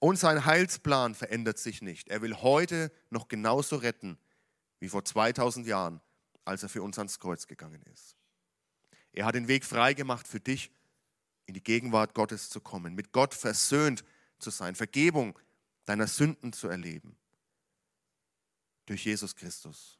Und 0.00 0.18
sein 0.18 0.44
Heilsplan 0.44 1.14
verändert 1.14 1.58
sich 1.58 1.82
nicht. 1.82 2.08
Er 2.08 2.22
will 2.22 2.36
heute 2.36 2.90
noch 3.10 3.28
genauso 3.28 3.76
retten 3.76 4.18
wie 4.80 4.88
vor 4.88 5.04
2000 5.04 5.66
Jahren, 5.66 6.00
als 6.44 6.62
er 6.62 6.68
für 6.68 6.82
uns 6.82 6.98
ans 6.98 7.18
Kreuz 7.20 7.46
gegangen 7.46 7.82
ist. 7.92 8.16
Er 9.12 9.26
hat 9.26 9.34
den 9.34 9.48
Weg 9.48 9.64
freigemacht 9.64 10.26
für 10.26 10.40
dich, 10.40 10.70
in 11.46 11.54
die 11.54 11.62
Gegenwart 11.62 12.14
Gottes 12.14 12.48
zu 12.48 12.60
kommen, 12.60 12.94
mit 12.94 13.12
Gott 13.12 13.34
versöhnt 13.34 14.04
zu 14.38 14.50
sein, 14.50 14.74
Vergebung 14.74 15.38
deiner 15.84 16.06
Sünden 16.06 16.52
zu 16.52 16.68
erleben. 16.68 17.16
Durch 18.86 19.04
Jesus 19.04 19.34
Christus. 19.34 19.98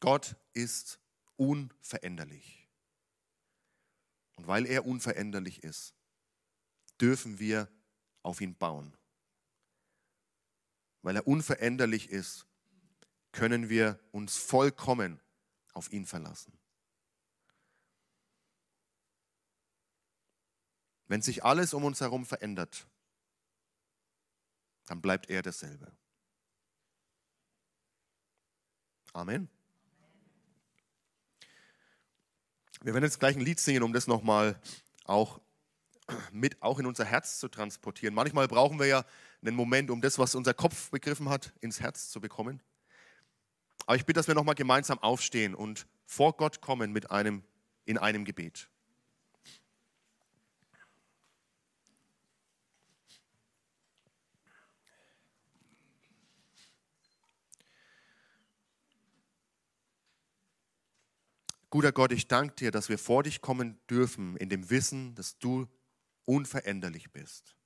Gott 0.00 0.34
ist 0.54 0.98
unveränderlich. 1.36 2.68
Und 4.36 4.46
weil 4.46 4.66
er 4.66 4.86
unveränderlich 4.86 5.62
ist, 5.62 5.94
dürfen 7.00 7.38
wir 7.38 7.68
auf 8.22 8.40
ihn 8.40 8.54
bauen. 8.54 8.96
Weil 11.02 11.16
er 11.16 11.26
unveränderlich 11.26 12.10
ist, 12.10 12.46
können 13.32 13.68
wir 13.68 13.98
uns 14.12 14.36
vollkommen 14.36 15.20
auf 15.72 15.92
ihn 15.92 16.06
verlassen. 16.06 16.52
Wenn 21.06 21.22
sich 21.22 21.44
alles 21.44 21.74
um 21.74 21.84
uns 21.84 22.00
herum 22.00 22.24
verändert, 22.24 22.86
dann 24.86 25.00
bleibt 25.00 25.28
er 25.28 25.42
dasselbe. 25.42 25.92
Amen. 29.12 29.48
Wir 32.82 32.94
werden 32.94 33.04
jetzt 33.04 33.18
gleich 33.18 33.36
ein 33.36 33.42
Lied 33.42 33.60
singen, 33.60 33.82
um 33.82 33.92
das 33.92 34.06
nochmal 34.06 34.60
auch 35.04 35.40
mit 36.32 36.62
auch 36.62 36.78
in 36.78 36.86
unser 36.86 37.04
Herz 37.04 37.38
zu 37.38 37.48
transportieren. 37.48 38.14
Manchmal 38.14 38.48
brauchen 38.48 38.78
wir 38.78 38.86
ja 38.86 39.04
einen 39.42 39.56
Moment, 39.56 39.90
um 39.90 40.00
das, 40.00 40.18
was 40.18 40.34
unser 40.34 40.54
Kopf 40.54 40.90
begriffen 40.90 41.28
hat, 41.28 41.52
ins 41.60 41.80
Herz 41.80 42.08
zu 42.10 42.20
bekommen. 42.20 42.62
Aber 43.90 43.96
ich 43.96 44.06
bitte, 44.06 44.20
dass 44.20 44.28
wir 44.28 44.36
nochmal 44.36 44.54
gemeinsam 44.54 45.00
aufstehen 45.00 45.52
und 45.52 45.84
vor 46.06 46.36
Gott 46.36 46.60
kommen 46.60 46.92
mit 46.92 47.10
einem, 47.10 47.42
in 47.86 47.98
einem 47.98 48.24
Gebet. 48.24 48.70
Guter 61.68 61.90
Gott, 61.90 62.12
ich 62.12 62.28
danke 62.28 62.54
dir, 62.54 62.70
dass 62.70 62.88
wir 62.88 62.96
vor 62.96 63.24
dich 63.24 63.40
kommen 63.40 63.80
dürfen 63.90 64.36
in 64.36 64.48
dem 64.48 64.70
Wissen, 64.70 65.16
dass 65.16 65.36
du 65.40 65.66
unveränderlich 66.26 67.10
bist. 67.10 67.56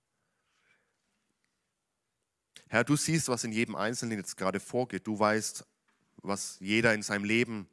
Herr, 2.69 2.83
du 2.83 2.97
siehst, 2.97 3.29
was 3.29 3.45
in 3.45 3.53
jedem 3.53 3.77
Einzelnen 3.77 4.17
jetzt 4.17 4.39
gerade 4.39 4.59
vorgeht. 4.59 5.07
Du 5.07 5.19
weißt, 5.19 5.67
was 6.25 6.59
jeder 6.61 6.95
in 6.95 7.03
seinem 7.03 7.25
Leben 7.25 7.69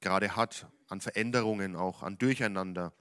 gerade 0.00 0.36
hat, 0.36 0.66
an 0.88 1.00
Veränderungen, 1.00 1.76
auch 1.76 2.02
an 2.02 2.18
Durcheinander. 2.18 2.92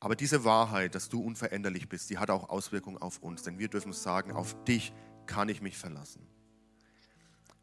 Aber 0.00 0.16
diese 0.16 0.44
Wahrheit, 0.44 0.94
dass 0.94 1.08
du 1.08 1.22
unveränderlich 1.22 1.88
bist, 1.88 2.10
die 2.10 2.18
hat 2.18 2.30
auch 2.30 2.48
Auswirkungen 2.50 2.98
auf 2.98 3.18
uns, 3.18 3.42
denn 3.42 3.58
wir 3.58 3.68
dürfen 3.68 3.92
sagen, 3.92 4.32
auf 4.32 4.54
dich 4.64 4.92
kann 5.26 5.48
ich 5.48 5.62
mich 5.62 5.78
verlassen. 5.78 6.26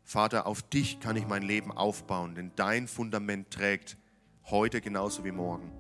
Vater, 0.03 0.47
auf 0.47 0.61
dich 0.63 0.99
kann 0.99 1.15
ich 1.15 1.27
mein 1.27 1.43
Leben 1.43 1.71
aufbauen, 1.71 2.35
denn 2.35 2.51
dein 2.55 2.87
Fundament 2.87 3.51
trägt 3.51 3.97
heute 4.45 4.81
genauso 4.81 5.23
wie 5.23 5.31
morgen. 5.31 5.71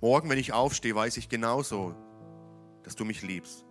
Morgen, 0.00 0.28
wenn 0.28 0.38
ich 0.38 0.52
aufstehe, 0.52 0.94
weiß 0.94 1.16
ich 1.16 1.28
genauso, 1.28 1.94
dass 2.86 2.94
du 2.94 3.04
mich 3.04 3.22
liebst. 3.22 3.64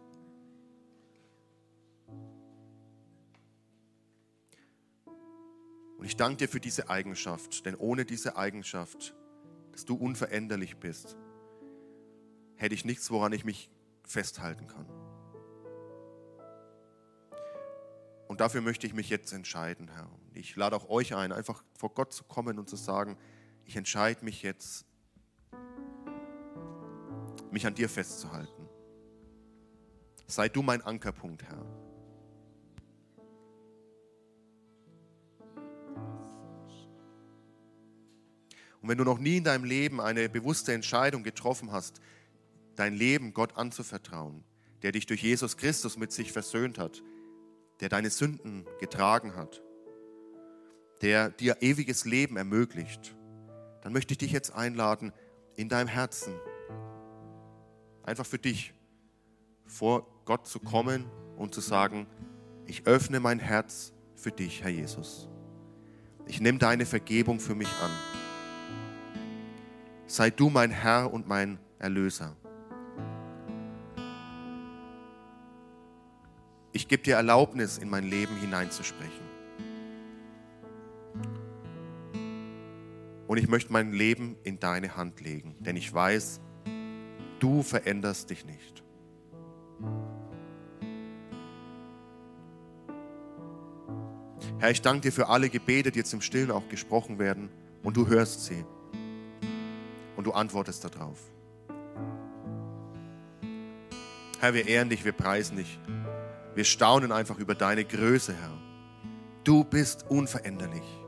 Und 5.97 6.05
ich 6.05 6.17
danke 6.17 6.35
dir 6.35 6.49
für 6.49 6.59
diese 6.59 6.89
Eigenschaft, 6.89 7.65
denn 7.65 7.75
ohne 7.75 8.03
diese 8.03 8.35
Eigenschaft, 8.35 9.15
dass 9.71 9.85
du 9.85 9.95
unveränderlich 9.95 10.75
bist, 10.77 11.15
hätte 12.57 12.75
ich 12.75 12.83
nichts, 12.83 13.09
woran 13.09 13.31
ich 13.31 13.45
mich 13.45 13.69
festhalten 14.03 14.67
kann. 14.67 14.85
Und 18.27 18.41
dafür 18.41 18.59
möchte 18.59 18.85
ich 18.85 18.93
mich 18.93 19.09
jetzt 19.09 19.31
entscheiden, 19.31 19.87
Herr. 19.87 20.11
Ich 20.33 20.57
lade 20.57 20.75
auch 20.75 20.89
euch 20.89 21.15
ein, 21.15 21.31
einfach 21.31 21.63
vor 21.77 21.93
Gott 21.93 22.11
zu 22.11 22.25
kommen 22.25 22.59
und 22.59 22.67
zu 22.67 22.75
sagen, 22.75 23.17
ich 23.63 23.77
entscheide 23.77 24.25
mich 24.25 24.41
jetzt, 24.41 24.85
mich 27.49 27.65
an 27.65 27.75
dir 27.75 27.87
festzuhalten. 27.87 28.54
Sei 30.27 30.49
du 30.49 30.61
mein 30.61 30.81
Ankerpunkt, 30.81 31.43
Herr. 31.43 31.65
Und 38.81 38.89
wenn 38.89 38.97
du 38.97 39.03
noch 39.03 39.17
nie 39.17 39.37
in 39.37 39.43
deinem 39.43 39.63
Leben 39.63 39.99
eine 39.99 40.29
bewusste 40.29 40.73
Entscheidung 40.73 41.23
getroffen 41.23 41.71
hast, 41.71 42.01
dein 42.75 42.93
Leben 42.93 43.33
Gott 43.33 43.57
anzuvertrauen, 43.57 44.43
der 44.83 44.91
dich 44.91 45.07
durch 45.07 45.23
Jesus 45.23 45.57
Christus 45.57 45.97
mit 45.97 46.11
sich 46.11 46.31
versöhnt 46.31 46.77
hat, 46.77 47.01
der 47.79 47.89
deine 47.89 48.09
Sünden 48.09 48.65
getragen 48.79 49.35
hat, 49.35 49.61
der 51.01 51.29
dir 51.29 51.57
ewiges 51.61 52.05
Leben 52.05 52.37
ermöglicht, 52.37 53.15
dann 53.81 53.91
möchte 53.93 54.13
ich 54.13 54.17
dich 54.19 54.31
jetzt 54.31 54.51
einladen, 54.51 55.13
in 55.55 55.69
deinem 55.69 55.87
Herzen, 55.87 56.33
einfach 58.03 58.25
für 58.25 58.39
dich, 58.39 58.73
vor 59.65 60.14
Gott 60.25 60.47
zu 60.47 60.59
kommen 60.59 61.05
und 61.37 61.53
zu 61.53 61.61
sagen, 61.61 62.07
ich 62.65 62.87
öffne 62.87 63.19
mein 63.19 63.39
Herz 63.39 63.93
für 64.15 64.31
dich, 64.31 64.63
Herr 64.63 64.71
Jesus. 64.71 65.29
Ich 66.25 66.41
nehme 66.41 66.57
deine 66.57 66.87
Vergebung 66.87 67.39
für 67.39 67.53
mich 67.53 67.69
an. 67.83 67.91
Sei 70.07 70.31
du 70.31 70.49
mein 70.49 70.71
Herr 70.71 71.13
und 71.13 71.27
mein 71.27 71.59
Erlöser. 71.77 72.35
Ich 76.71 76.87
gebe 76.87 77.03
dir 77.03 77.15
Erlaubnis, 77.15 77.77
in 77.77 77.89
mein 77.89 78.03
Leben 78.03 78.35
hineinzusprechen. 78.35 79.25
Und 83.27 83.37
ich 83.37 83.47
möchte 83.47 83.71
mein 83.71 83.93
Leben 83.93 84.37
in 84.43 84.59
deine 84.59 84.97
Hand 84.97 85.21
legen, 85.21 85.55
denn 85.59 85.75
ich 85.75 85.93
weiß, 85.93 86.41
du 87.39 87.63
veränderst 87.63 88.29
dich 88.29 88.45
nicht. 88.45 88.83
Herr, 94.59 94.71
ich 94.71 94.81
danke 94.81 95.01
dir 95.01 95.11
für 95.11 95.27
alle 95.27 95.49
Gebete, 95.49 95.91
die 95.91 95.99
jetzt 95.99 96.13
im 96.13 96.21
Stillen 96.21 96.51
auch 96.51 96.67
gesprochen 96.69 97.19
werden 97.19 97.49
und 97.83 97.97
du 97.97 98.07
hörst 98.07 98.45
sie 98.45 98.63
und 100.15 100.25
du 100.25 100.31
antwortest 100.31 100.83
darauf. 100.85 101.19
Herr, 104.39 104.53
wir 104.53 104.67
ehren 104.67 104.89
dich, 104.89 105.03
wir 105.03 105.11
preisen 105.11 105.57
dich. 105.57 105.79
Wir 106.55 106.63
staunen 106.63 107.11
einfach 107.11 107.37
über 107.37 107.53
deine 107.53 107.83
Größe, 107.83 108.33
Herr. 108.33 108.57
Du 109.43 109.63
bist 109.63 110.05
unveränderlich. 110.09 111.04